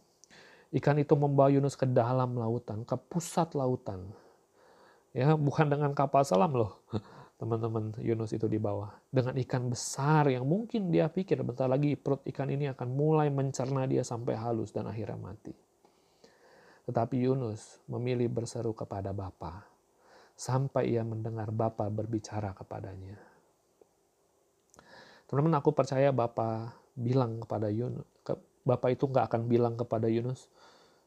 Ikan 0.69 1.01
itu 1.01 1.17
membawa 1.17 1.49
Yunus 1.49 1.81
ke 1.81 1.89
dalam 1.89 2.37
lautan, 2.37 2.85
ke 2.85 2.93
pusat 3.09 3.57
lautan. 3.57 4.05
Ya, 5.17 5.33
bukan 5.33 5.73
dengan 5.73 5.97
kapal 5.97 6.29
selam 6.29 6.53
loh. 6.53 6.77
Teman-teman 7.38 7.94
Yunus 8.03 8.35
itu 8.35 8.51
di 8.51 8.59
bawah. 8.59 8.90
Dengan 9.14 9.38
ikan 9.38 9.70
besar 9.70 10.27
yang 10.27 10.42
mungkin 10.42 10.90
dia 10.90 11.07
pikir 11.07 11.38
bentar 11.46 11.70
lagi 11.70 11.94
perut 11.94 12.27
ikan 12.27 12.51
ini 12.51 12.66
akan 12.74 12.88
mulai 12.90 13.31
mencerna 13.31 13.87
dia 13.87 14.03
sampai 14.03 14.35
halus 14.35 14.74
dan 14.74 14.90
akhirnya 14.90 15.14
mati. 15.14 15.55
Tetapi 16.90 17.14
Yunus 17.14 17.79
memilih 17.87 18.27
berseru 18.27 18.74
kepada 18.74 19.14
Bapa 19.14 19.62
sampai 20.35 20.94
ia 20.94 21.07
mendengar 21.07 21.55
Bapa 21.55 21.87
berbicara 21.87 22.51
kepadanya. 22.55 23.18
Teman-teman, 25.31 25.61
aku 25.61 25.70
percaya 25.70 26.11
Bapa 26.11 26.74
bilang 26.98 27.42
kepada 27.42 27.68
Yunus, 27.70 28.07
Bapak 28.66 28.98
itu 28.98 29.05
nggak 29.07 29.31
akan 29.31 29.42
bilang 29.46 29.74
kepada 29.77 30.11
Yunus, 30.11 30.48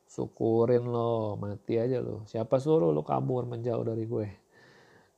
syukurin 0.08 0.88
lo, 0.88 1.36
mati 1.36 1.78
aja 1.78 2.02
lo. 2.02 2.26
Siapa 2.26 2.58
suruh 2.58 2.90
lo 2.90 3.02
kabur 3.02 3.46
menjauh 3.46 3.86
dari 3.86 4.06
gue? 4.06 4.41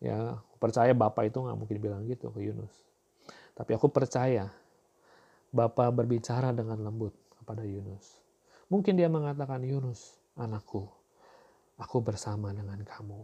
Ya, 0.04 0.44
percaya 0.60 0.92
Bapak 0.92 1.32
itu 1.32 1.40
nggak 1.40 1.56
mungkin 1.56 1.78
bilang 1.80 2.04
gitu 2.04 2.28
ke 2.36 2.44
Yunus. 2.44 2.76
Tapi 3.56 3.72
aku 3.72 3.88
percaya 3.88 4.52
Bapak 5.56 5.96
berbicara 5.96 6.52
dengan 6.52 6.84
lembut 6.84 7.16
kepada 7.40 7.64
Yunus. 7.64 8.20
Mungkin 8.68 9.00
dia 9.00 9.08
mengatakan, 9.08 9.64
Yunus, 9.64 10.20
anakku, 10.36 10.92
aku 11.80 12.04
bersama 12.04 12.52
dengan 12.52 12.84
kamu. 12.84 13.22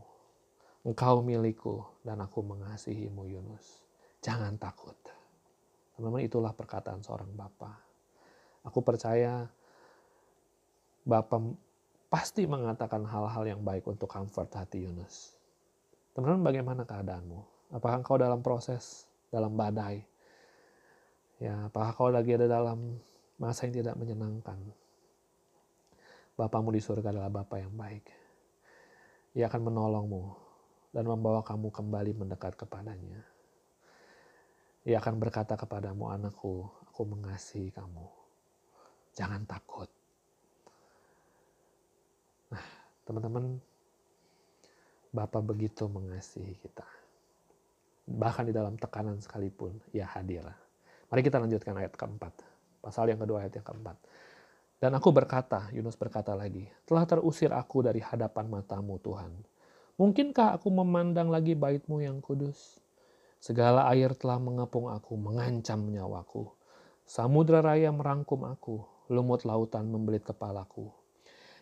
Engkau 0.87 1.19
milikku 1.19 1.83
dan 2.07 2.23
aku 2.23 2.39
mengasihimu 2.45 3.27
Yunus. 3.27 3.83
Jangan 4.23 4.55
takut. 4.55 4.95
Teman-teman 5.97 6.23
itulah 6.23 6.55
perkataan 6.55 7.03
seorang 7.03 7.27
Bapak. 7.35 7.75
Aku 8.63 8.79
percaya 8.79 9.51
Bapak 11.03 11.43
pasti 12.07 12.47
mengatakan 12.47 13.03
hal-hal 13.03 13.43
yang 13.57 13.61
baik 13.65 13.83
untuk 13.89 14.07
comfort 14.07 14.47
hati 14.53 14.87
Yunus. 14.87 15.38
Teman-teman 16.19 16.51
bagaimana 16.51 16.83
keadaanmu? 16.83 17.39
Apakah 17.79 18.03
engkau 18.03 18.19
dalam 18.19 18.43
proses, 18.43 19.07
dalam 19.31 19.55
badai? 19.55 20.03
Ya, 21.39 21.71
apakah 21.71 21.95
kau 21.95 22.11
lagi 22.11 22.35
ada 22.35 22.43
dalam 22.43 22.99
masa 23.39 23.63
yang 23.63 23.79
tidak 23.79 23.95
menyenangkan? 23.95 24.59
Bapamu 26.35 26.75
di 26.75 26.83
surga 26.83 27.15
adalah 27.15 27.31
Bapa 27.31 27.63
yang 27.63 27.71
baik. 27.71 28.03
Ia 29.31 29.47
akan 29.47 29.71
menolongmu 29.71 30.23
dan 30.91 31.07
membawa 31.07 31.39
kamu 31.39 31.71
kembali 31.71 32.11
mendekat 32.11 32.59
kepadanya. 32.59 33.23
Ia 34.91 34.99
akan 34.99 35.23
berkata 35.23 35.55
kepadamu, 35.55 36.11
anakku, 36.11 36.67
aku 36.83 37.01
mengasihi 37.15 37.71
kamu. 37.71 38.03
Jangan 39.15 39.47
takut. 39.47 39.87
Nah, 42.51 42.65
teman-teman, 43.07 43.63
Bapak 45.09 45.41
begitu 45.41 45.89
mengasihi 45.89 46.53
kita. 46.61 46.85
Bahkan 48.05 48.49
di 48.49 48.53
dalam 48.53 48.77
tekanan 48.77 49.17
sekalipun, 49.17 49.73
ia 49.89 50.05
hadir. 50.05 50.45
Mari 51.09 51.21
kita 51.25 51.41
lanjutkan 51.41 51.73
ayat 51.77 51.97
keempat. 51.97 52.33
Pasal 52.77 53.09
yang 53.09 53.17
kedua 53.17 53.41
ayat 53.41 53.57
yang 53.57 53.65
keempat. 53.65 53.97
Dan 54.77 54.93
aku 54.93 55.09
berkata, 55.09 55.65
Yunus 55.73 55.97
berkata 55.97 56.37
lagi, 56.37 56.69
telah 56.85 57.09
terusir 57.09 57.49
aku 57.49 57.81
dari 57.81 57.99
hadapan 57.99 58.47
matamu 58.53 59.01
Tuhan. 59.01 59.33
Mungkinkah 59.97 60.55
aku 60.61 60.69
memandang 60.69 61.33
lagi 61.33 61.57
baitmu 61.57 61.99
yang 62.05 62.21
kudus? 62.21 62.77
Segala 63.41 63.89
air 63.89 64.13
telah 64.13 64.37
mengepung 64.37 64.93
aku, 64.93 65.17
mengancam 65.17 65.89
nyawaku. 65.89 66.47
Samudra 67.09 67.65
raya 67.65 67.89
merangkum 67.89 68.45
aku, 68.45 68.85
lumut 69.09 69.41
lautan 69.41 69.89
membelit 69.89 70.21
kepalaku. 70.21 70.93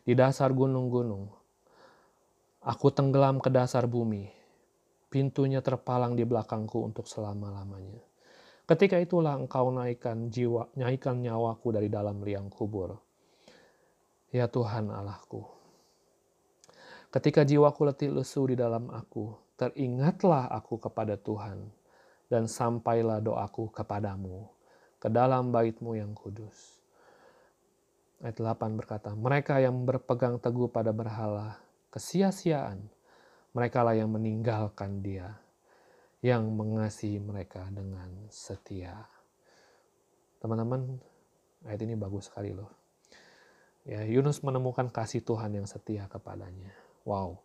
Di 0.03 0.13
dasar 0.13 0.51
gunung-gunung, 0.51 1.31
Aku 2.67 2.91
tenggelam 2.91 3.39
ke 3.39 3.47
dasar 3.47 3.87
bumi. 3.87 4.27
Pintunya 5.07 5.63
terpalang 5.63 6.19
di 6.19 6.27
belakangku 6.27 6.83
untuk 6.83 7.07
selama-lamanya. 7.07 8.03
Ketika 8.67 8.99
itulah 8.99 9.39
engkau 9.39 9.71
naikkan 9.71 10.27
jiwa, 10.27 10.67
naikkan 10.75 11.15
nyawaku 11.23 11.71
dari 11.71 11.87
dalam 11.87 12.19
liang 12.19 12.51
kubur. 12.51 12.99
Ya 14.35 14.51
Tuhan 14.51 14.91
Allahku. 14.91 15.47
Ketika 17.07 17.47
jiwaku 17.47 17.87
letih 17.87 18.11
lesu 18.11 18.43
di 18.51 18.59
dalam 18.59 18.91
aku, 18.91 19.31
teringatlah 19.55 20.51
aku 20.51 20.75
kepada 20.75 21.15
Tuhan, 21.15 21.71
dan 22.27 22.51
sampailah 22.51 23.23
doaku 23.23 23.71
kepadamu, 23.71 24.43
ke 24.99 25.07
dalam 25.07 25.55
baitmu 25.55 25.95
yang 25.95 26.11
kudus. 26.11 26.83
Ayat 28.19 28.35
8 28.35 28.75
berkata, 28.75 29.15
mereka 29.15 29.55
yang 29.63 29.87
berpegang 29.87 30.35
teguh 30.35 30.67
pada 30.67 30.91
berhala, 30.91 31.63
kesia-siaan, 31.91 32.87
mereka 33.55 33.81
lah 33.81 33.97
yang 33.97 34.13
meninggalkan 34.13 35.01
dia, 35.01 35.37
yang 36.21 36.45
mengasihi 36.53 37.17
mereka 37.17 37.65
dengan 37.73 38.29
setia. 38.29 39.07
Teman-teman, 40.37 41.01
ayat 41.65 41.81
ini 41.81 41.97
bagus 41.97 42.29
sekali 42.29 42.53
loh. 42.53 42.69
Ya, 43.87 44.03
Yunus 44.03 44.43
menemukan 44.43 44.91
kasih 44.91 45.23
Tuhan 45.23 45.55
yang 45.55 45.65
setia 45.65 46.11
kepadanya. 46.11 46.75
Wow. 47.07 47.39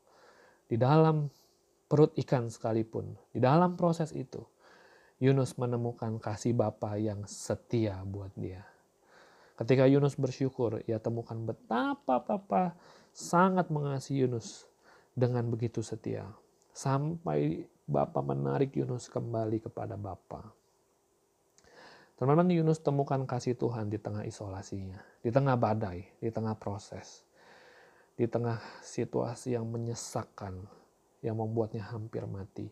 Di 0.67 0.75
dalam 0.75 1.31
perut 1.87 2.13
ikan 2.19 2.51
sekalipun, 2.51 3.15
di 3.31 3.39
dalam 3.39 3.79
proses 3.79 4.11
itu, 4.11 4.43
Yunus 5.23 5.55
menemukan 5.55 6.19
kasih 6.19 6.51
Bapa 6.51 6.99
yang 6.99 7.23
setia 7.31 8.03
buat 8.03 8.35
dia. 8.35 8.67
Ketika 9.55 9.87
Yunus 9.87 10.19
bersyukur, 10.19 10.83
ia 10.91 10.99
temukan 10.99 11.39
betapa 11.39 12.19
Papa 12.19 12.75
sangat 13.13 13.69
mengasihi 13.69 14.25
Yunus 14.25 14.65
dengan 15.13 15.47
begitu 15.53 15.85
setia. 15.85 16.25
Sampai 16.73 17.69
Bapa 17.85 18.25
menarik 18.25 18.73
Yunus 18.73 19.13
kembali 19.13 19.61
kepada 19.61 20.01
Bapa. 20.01 20.49
Teman-teman 22.17 22.55
Yunus 22.55 22.81
temukan 22.81 23.21
kasih 23.29 23.53
Tuhan 23.59 23.93
di 23.93 24.01
tengah 24.01 24.25
isolasinya, 24.25 24.97
di 25.21 25.29
tengah 25.29 25.59
badai, 25.59 26.07
di 26.23 26.31
tengah 26.33 26.57
proses, 26.57 27.27
di 28.17 28.25
tengah 28.31 28.63
situasi 28.81 29.59
yang 29.59 29.69
menyesakkan, 29.69 30.55
yang 31.21 31.37
membuatnya 31.37 31.85
hampir 31.93 32.25
mati. 32.25 32.71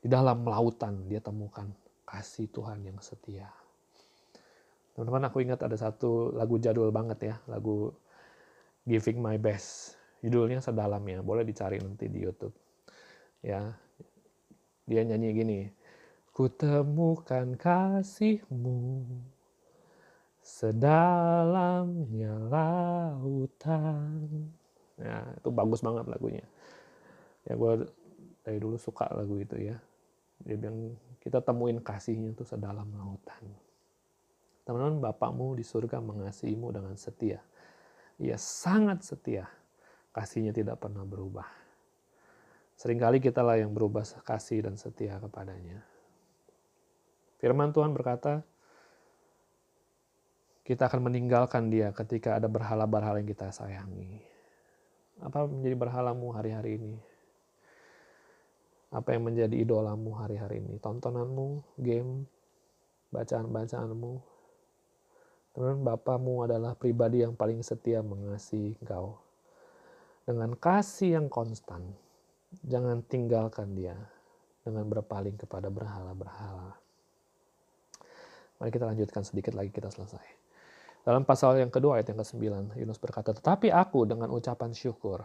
Di 0.00 0.08
dalam 0.08 0.42
lautan 0.48 1.06
dia 1.06 1.20
temukan 1.20 1.70
kasih 2.08 2.48
Tuhan 2.50 2.82
yang 2.88 2.98
setia. 3.04 3.52
Teman-teman 4.96 5.28
aku 5.28 5.44
ingat 5.44 5.60
ada 5.60 5.76
satu 5.76 6.32
lagu 6.32 6.56
jadul 6.56 6.88
banget 6.88 7.18
ya, 7.28 7.36
lagu 7.52 7.92
Giving 8.86 9.18
My 9.18 9.34
Best. 9.34 9.98
Judulnya 10.22 10.62
sedalam 10.62 11.02
ya, 11.02 11.18
boleh 11.20 11.42
dicari 11.42 11.82
nanti 11.82 12.06
di 12.06 12.22
YouTube. 12.22 12.54
Ya, 13.42 13.74
dia 14.86 15.02
nyanyi 15.02 15.28
gini, 15.34 15.60
Kutemukan 16.30 17.58
kasihmu 17.58 19.02
sedalamnya 20.38 22.38
lautan. 22.46 24.46
Ya, 24.96 25.26
itu 25.34 25.50
bagus 25.50 25.82
banget 25.82 26.06
lagunya. 26.06 26.46
Ya, 27.48 27.58
gue 27.58 27.90
dari 28.46 28.58
dulu 28.62 28.78
suka 28.78 29.10
lagu 29.10 29.42
itu 29.42 29.58
ya. 29.58 29.76
Dia 30.46 30.56
bilang, 30.60 30.94
kita 31.18 31.42
temuin 31.42 31.82
kasihnya 31.82 32.36
tuh 32.38 32.46
sedalam 32.46 32.86
lautan. 32.94 33.42
Teman-teman, 34.62 35.02
Bapakmu 35.02 35.58
di 35.58 35.66
surga 35.66 35.98
mengasihimu 35.98 36.70
dengan 36.70 36.94
setia 36.94 37.42
ia 38.16 38.36
sangat 38.40 39.04
setia. 39.04 39.48
Kasihnya 40.12 40.52
tidak 40.56 40.80
pernah 40.80 41.04
berubah. 41.04 41.44
Seringkali 42.76 43.20
kita 43.20 43.40
lah 43.40 43.60
yang 43.60 43.72
berubah 43.72 44.04
kasih 44.24 44.64
dan 44.64 44.76
setia 44.76 45.16
kepadanya. 45.20 45.84
Firman 47.36 47.72
Tuhan 47.72 47.92
berkata, 47.92 48.44
kita 50.64 50.88
akan 50.88 51.08
meninggalkan 51.08 51.68
dia 51.68 51.92
ketika 51.92 52.40
ada 52.40 52.48
berhala-berhala 52.48 53.20
yang 53.20 53.28
kita 53.28 53.52
sayangi. 53.52 54.18
Apa 55.20 55.48
menjadi 55.48 55.76
berhalamu 55.76 56.32
hari-hari 56.32 56.76
ini? 56.80 56.96
Apa 58.92 59.16
yang 59.16 59.28
menjadi 59.28 59.56
idolamu 59.56 60.16
hari-hari 60.16 60.60
ini? 60.64 60.76
Tontonanmu, 60.80 61.80
game, 61.80 62.28
bacaan-bacaanmu, 63.12 64.35
Teman 65.56 65.80
Bapamu 65.80 66.44
adalah 66.44 66.76
pribadi 66.76 67.24
yang 67.24 67.32
paling 67.32 67.64
setia 67.64 68.04
mengasihi 68.04 68.76
engkau. 68.76 69.16
Dengan 70.28 70.52
kasih 70.52 71.16
yang 71.16 71.32
konstan, 71.32 71.96
jangan 72.60 73.00
tinggalkan 73.00 73.72
dia 73.72 73.96
dengan 74.60 74.84
berpaling 74.84 75.40
kepada 75.40 75.72
berhala-berhala. 75.72 76.76
Mari 78.60 78.68
kita 78.68 78.84
lanjutkan 78.84 79.24
sedikit 79.24 79.56
lagi 79.56 79.72
kita 79.72 79.88
selesai. 79.88 80.28
Dalam 81.08 81.24
pasal 81.24 81.56
yang 81.56 81.72
kedua 81.72 82.04
ayat 82.04 82.12
yang 82.12 82.20
ke-9, 82.20 82.76
Yunus 82.76 83.00
berkata, 83.00 83.32
Tetapi 83.32 83.72
aku 83.72 84.04
dengan 84.04 84.28
ucapan 84.36 84.76
syukur 84.76 85.24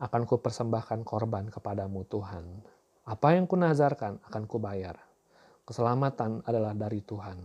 akan 0.00 0.22
kupersembahkan 0.24 1.04
korban 1.04 1.52
kepadamu 1.52 2.08
Tuhan. 2.08 2.44
Apa 3.04 3.36
yang 3.36 3.44
kunazarkan 3.44 4.16
akan 4.32 4.42
kubayar. 4.48 4.96
Keselamatan 5.68 6.40
adalah 6.48 6.72
dari 6.72 7.04
Tuhan. 7.04 7.36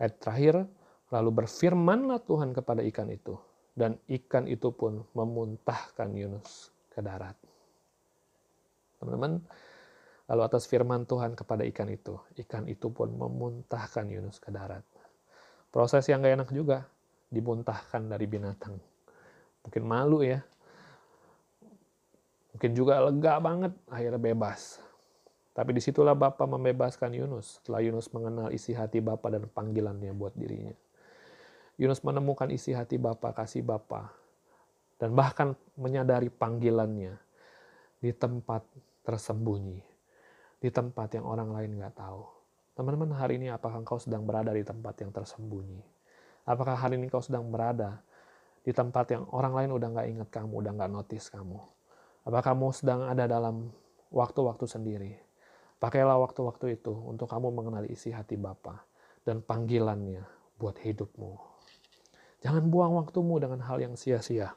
Ayat 0.00 0.16
terakhir, 0.16 0.64
Lalu 1.12 1.44
berfirmanlah 1.44 2.24
Tuhan 2.24 2.56
kepada 2.56 2.80
ikan 2.88 3.12
itu, 3.12 3.36
dan 3.76 4.00
ikan 4.08 4.48
itu 4.48 4.72
pun 4.72 5.04
memuntahkan 5.12 6.08
Yunus 6.16 6.72
ke 6.88 7.04
darat. 7.04 7.36
Teman-teman, 8.96 9.44
lalu 10.32 10.40
atas 10.40 10.64
firman 10.64 11.04
Tuhan 11.04 11.36
kepada 11.36 11.68
ikan 11.68 11.92
itu, 11.92 12.16
ikan 12.40 12.64
itu 12.64 12.88
pun 12.88 13.12
memuntahkan 13.12 14.08
Yunus 14.08 14.40
ke 14.40 14.48
darat. 14.48 14.80
Proses 15.68 16.08
yang 16.08 16.24
gak 16.24 16.32
enak 16.40 16.50
juga, 16.52 16.88
dimuntahkan 17.28 18.08
dari 18.08 18.24
binatang. 18.24 18.80
Mungkin 19.68 19.82
malu 19.84 20.24
ya, 20.24 20.40
mungkin 22.56 22.72
juga 22.72 23.04
lega 23.04 23.36
banget, 23.36 23.72
akhirnya 23.88 24.20
bebas. 24.20 24.80
Tapi 25.52 25.76
di 25.76 25.84
situlah 25.84 26.16
Bapak 26.16 26.48
membebaskan 26.48 27.12
Yunus, 27.12 27.60
setelah 27.60 27.84
Yunus 27.84 28.08
mengenal 28.16 28.48
isi 28.48 28.72
hati 28.72 29.04
Bapak 29.04 29.28
dan 29.28 29.44
panggilannya 29.52 30.16
buat 30.16 30.32
dirinya. 30.32 30.72
Yunus 31.82 32.06
menemukan 32.06 32.46
isi 32.54 32.70
hati 32.70 32.94
Bapa, 32.94 33.34
kasih 33.34 33.66
Bapa, 33.66 34.14
dan 35.02 35.18
bahkan 35.18 35.58
menyadari 35.74 36.30
panggilannya 36.30 37.18
di 37.98 38.14
tempat 38.14 38.62
tersembunyi, 39.02 39.82
di 40.62 40.70
tempat 40.70 41.18
yang 41.18 41.26
orang 41.26 41.50
lain 41.50 41.82
nggak 41.82 41.98
tahu. 41.98 42.22
Teman-teman, 42.78 43.18
hari 43.18 43.42
ini 43.42 43.50
apakah 43.50 43.82
engkau 43.82 43.98
sedang 43.98 44.22
berada 44.22 44.54
di 44.54 44.62
tempat 44.62 44.94
yang 45.02 45.10
tersembunyi? 45.10 45.82
Apakah 46.46 46.78
hari 46.78 47.02
ini 47.02 47.10
kau 47.10 47.18
sedang 47.18 47.50
berada 47.50 47.98
di 48.62 48.70
tempat 48.70 49.10
yang 49.10 49.26
orang 49.34 49.50
lain 49.50 49.70
udah 49.74 49.88
nggak 49.90 50.08
ingat 50.14 50.28
kamu, 50.30 50.62
udah 50.62 50.72
nggak 50.78 50.90
notice 50.94 51.34
kamu? 51.34 51.58
Apakah 52.22 52.54
kamu 52.54 52.70
sedang 52.70 53.10
ada 53.10 53.26
dalam 53.26 53.74
waktu-waktu 54.14 54.70
sendiri? 54.70 55.18
Pakailah 55.82 56.14
waktu-waktu 56.14 56.78
itu 56.78 56.94
untuk 56.94 57.26
kamu 57.26 57.50
mengenali 57.50 57.90
isi 57.90 58.14
hati 58.14 58.38
Bapa 58.38 58.86
dan 59.26 59.42
panggilannya 59.42 60.22
buat 60.62 60.78
hidupmu. 60.78 61.51
Jangan 62.42 62.66
buang 62.66 62.98
waktumu 62.98 63.38
dengan 63.38 63.62
hal 63.62 63.78
yang 63.78 63.94
sia-sia. 63.94 64.50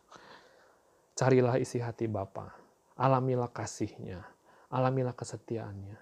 Carilah 1.16 1.56
isi 1.62 1.80
hati 1.80 2.10
Bapa, 2.10 2.52
alamilah 2.98 3.48
kasihnya, 3.54 4.26
alamilah 4.74 5.14
kesetiaannya, 5.14 5.96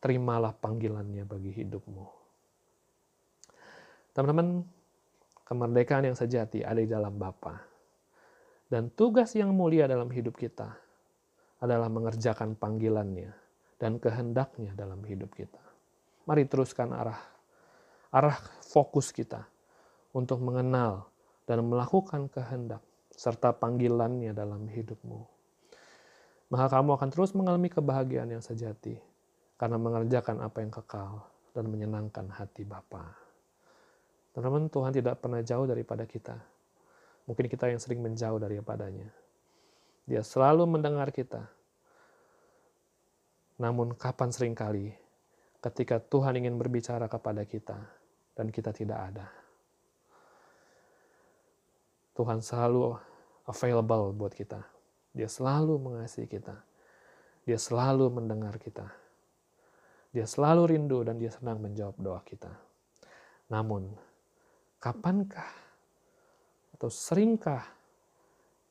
terimalah 0.00 0.56
panggilannya 0.56 1.22
bagi 1.28 1.52
hidupmu. 1.54 2.06
Teman-teman, 4.16 4.64
kemerdekaan 5.44 6.08
yang 6.08 6.16
sejati 6.16 6.64
ada 6.64 6.80
di 6.80 6.88
dalam 6.88 7.14
Bapa. 7.14 7.62
Dan 8.66 8.90
tugas 8.90 9.30
yang 9.38 9.54
mulia 9.54 9.86
dalam 9.86 10.10
hidup 10.10 10.34
kita 10.34 10.74
adalah 11.62 11.86
mengerjakan 11.86 12.58
panggilannya 12.58 13.30
dan 13.78 14.02
kehendaknya 14.02 14.74
dalam 14.74 15.04
hidup 15.06 15.30
kita. 15.36 15.62
Mari 16.26 16.50
teruskan 16.50 16.90
arah 16.90 17.20
arah 18.10 18.40
fokus 18.64 19.14
kita 19.14 19.46
untuk 20.10 20.42
mengenal 20.42 21.06
dan 21.46 21.62
melakukan 21.64 22.26
kehendak 22.28 22.82
serta 23.14 23.54
panggilannya 23.56 24.36
dalam 24.36 24.68
hidupmu. 24.68 25.24
Maka 26.52 26.78
kamu 26.78 26.94
akan 26.94 27.08
terus 27.10 27.32
mengalami 27.34 27.72
kebahagiaan 27.72 28.30
yang 28.30 28.44
sejati 28.44 28.98
karena 29.56 29.80
mengerjakan 29.80 30.42
apa 30.44 30.62
yang 30.62 30.70
kekal 30.70 31.26
dan 31.56 31.64
menyenangkan 31.66 32.28
hati 32.30 32.62
Bapa. 32.62 33.16
Teman-teman, 34.36 34.68
Tuhan 34.68 34.92
tidak 34.92 35.16
pernah 35.24 35.40
jauh 35.40 35.64
daripada 35.64 36.04
kita. 36.04 36.36
Mungkin 37.24 37.48
kita 37.48 37.72
yang 37.72 37.80
sering 37.80 38.04
menjauh 38.04 38.36
daripadanya. 38.36 39.08
Dia 40.06 40.22
selalu 40.22 40.68
mendengar 40.70 41.10
kita, 41.10 41.50
namun 43.56 43.96
kapan 43.96 44.30
sering 44.30 44.54
kali 44.54 44.92
ketika 45.64 45.98
Tuhan 45.98 46.36
ingin 46.38 46.54
berbicara 46.60 47.08
kepada 47.08 47.42
kita 47.42 47.80
dan 48.36 48.52
kita 48.52 48.70
tidak 48.70 49.00
ada. 49.10 49.26
Tuhan 52.16 52.40
selalu 52.40 52.96
available 53.44 54.16
buat 54.16 54.32
kita. 54.32 54.64
Dia 55.12 55.28
selalu 55.28 55.76
mengasihi 55.76 56.24
kita. 56.24 56.56
Dia 57.44 57.60
selalu 57.60 58.08
mendengar 58.08 58.56
kita. 58.56 58.88
Dia 60.16 60.24
selalu 60.24 60.72
rindu 60.72 61.04
dan 61.04 61.20
dia 61.20 61.28
senang 61.28 61.60
menjawab 61.60 61.96
doa 62.00 62.20
kita. 62.24 62.48
Namun, 63.52 63.92
kapankah 64.80 65.52
atau 66.72 66.88
seringkah 66.88 67.62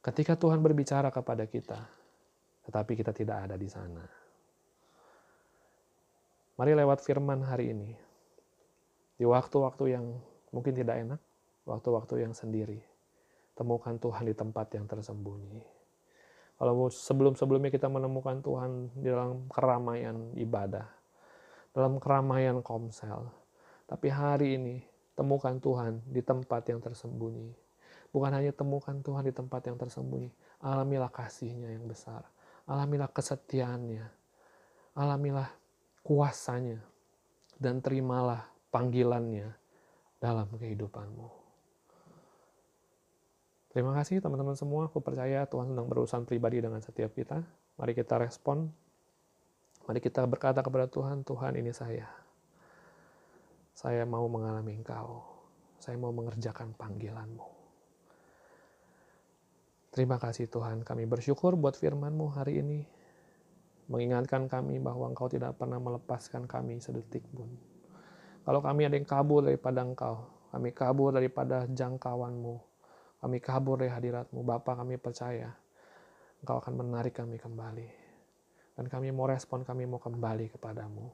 ketika 0.02 0.34
Tuhan 0.36 0.60
berbicara 0.60 1.14
kepada 1.14 1.46
kita, 1.46 1.80
tetapi 2.66 2.98
kita 2.98 3.14
tidak 3.14 3.46
ada 3.46 3.56
di 3.56 3.70
sana? 3.70 4.04
Mari 6.56 6.72
lewat 6.74 7.06
firman 7.06 7.46
hari 7.46 7.78
ini. 7.78 7.92
Di 9.16 9.24
waktu-waktu 9.24 9.96
yang 9.96 10.06
mungkin 10.50 10.74
tidak 10.76 10.98
enak, 10.98 11.22
waktu-waktu 11.64 12.26
yang 12.28 12.34
sendiri. 12.36 12.95
Temukan 13.56 13.96
Tuhan 13.98 14.28
di 14.28 14.36
tempat 14.36 14.68
yang 14.76 14.86
tersembunyi. 14.86 15.64
Kalau 16.56 16.88
sebelum-sebelumnya 16.88 17.72
kita 17.72 17.92
menemukan 17.92 18.40
Tuhan 18.40 18.92
di 18.96 19.12
dalam 19.12 19.48
keramaian 19.52 20.32
ibadah, 20.40 20.88
dalam 21.76 22.00
keramaian 22.00 22.64
komsel. 22.64 23.28
Tapi 23.88 24.08
hari 24.08 24.56
ini, 24.56 24.80
temukan 25.16 25.60
Tuhan 25.60 26.04
di 26.08 26.24
tempat 26.24 26.64
yang 26.72 26.80
tersembunyi. 26.80 27.52
Bukan 28.16 28.32
hanya 28.32 28.56
temukan 28.56 28.96
Tuhan 29.04 29.28
di 29.28 29.36
tempat 29.36 29.68
yang 29.68 29.76
tersembunyi, 29.76 30.32
alamilah 30.64 31.12
kasihnya 31.12 31.76
yang 31.76 31.84
besar. 31.84 32.24
Alamilah 32.64 33.12
kesetiaannya. 33.12 34.08
Alamilah 34.96 35.52
kuasanya 36.00 36.80
dan 37.60 37.84
terimalah 37.84 38.48
panggilannya 38.72 39.52
dalam 40.24 40.48
kehidupanmu. 40.56 41.45
Terima 43.76 43.92
kasih 43.92 44.24
teman-teman 44.24 44.56
semua. 44.56 44.88
Aku 44.88 45.04
percaya 45.04 45.44
Tuhan 45.52 45.68
sedang 45.68 45.92
berurusan 45.92 46.24
pribadi 46.24 46.64
dengan 46.64 46.80
setiap 46.80 47.12
kita. 47.12 47.44
Mari 47.76 47.92
kita 47.92 48.16
respon. 48.16 48.72
Mari 49.84 50.00
kita 50.00 50.24
berkata 50.24 50.64
kepada 50.64 50.88
Tuhan, 50.88 51.28
Tuhan 51.28 51.60
ini 51.60 51.76
saya. 51.76 52.08
Saya 53.76 54.08
mau 54.08 54.24
mengalami 54.32 54.80
Engkau. 54.80 55.28
Saya 55.76 56.00
mau 56.00 56.16
mengerjakan 56.16 56.72
panggilanmu. 56.80 57.44
Terima 59.92 60.24
kasih 60.24 60.48
Tuhan. 60.48 60.88
Kami 60.88 61.04
bersyukur 61.04 61.60
buat 61.60 61.76
firman-Mu 61.76 62.32
hari 62.32 62.64
ini 62.64 62.88
mengingatkan 63.92 64.48
kami 64.48 64.80
bahwa 64.80 65.12
Engkau 65.12 65.28
tidak 65.28 65.60
pernah 65.60 65.84
melepaskan 65.84 66.48
kami 66.48 66.80
sedetik 66.80 67.28
pun. 67.36 67.52
Kalau 68.48 68.64
kami 68.64 68.88
ada 68.88 68.96
yang 68.96 69.04
kabur 69.04 69.44
daripada 69.44 69.84
Engkau, 69.84 70.32
kami 70.56 70.72
kabur 70.72 71.12
daripada 71.12 71.68
jangkauanmu, 71.68 72.75
kami 73.26 73.42
kabur 73.42 73.82
dari 73.82 73.90
hadiratmu, 73.90 74.46
Bapa 74.46 74.78
kami 74.78 75.02
percaya, 75.02 75.50
Engkau 76.46 76.62
akan 76.62 76.78
menarik 76.78 77.18
kami 77.18 77.42
kembali. 77.42 77.90
Dan 78.78 78.86
kami 78.86 79.10
mau 79.10 79.26
respon, 79.26 79.66
kami 79.66 79.90
mau 79.90 79.98
kembali 79.98 80.54
kepadamu. 80.54 81.10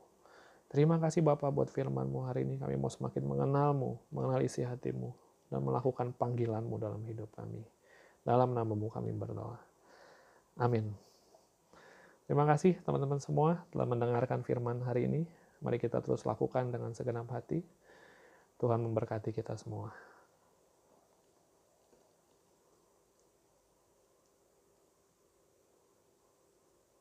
Terima 0.68 1.00
kasih 1.00 1.24
Bapak 1.24 1.56
buat 1.56 1.72
firmanmu 1.72 2.28
hari 2.28 2.44
ini. 2.44 2.60
Kami 2.60 2.76
mau 2.76 2.92
semakin 2.92 3.24
mengenalmu, 3.24 4.12
mengenal 4.12 4.44
isi 4.44 4.60
hatimu, 4.60 5.08
dan 5.48 5.64
melakukan 5.64 6.12
panggilanmu 6.12 6.76
dalam 6.84 7.00
hidup 7.08 7.32
kami. 7.32 7.64
Dalam 8.28 8.52
namamu 8.52 8.92
kami 8.92 9.16
berdoa. 9.16 9.64
Amin. 10.60 10.92
Terima 12.28 12.44
kasih 12.44 12.76
teman-teman 12.84 13.24
semua 13.24 13.64
telah 13.72 13.88
mendengarkan 13.88 14.44
firman 14.44 14.84
hari 14.84 15.08
ini. 15.08 15.24
Mari 15.64 15.80
kita 15.80 16.04
terus 16.04 16.28
lakukan 16.28 16.76
dengan 16.76 16.92
segenap 16.92 17.32
hati. 17.32 17.64
Tuhan 18.60 18.84
memberkati 18.84 19.32
kita 19.32 19.56
semua. 19.56 20.11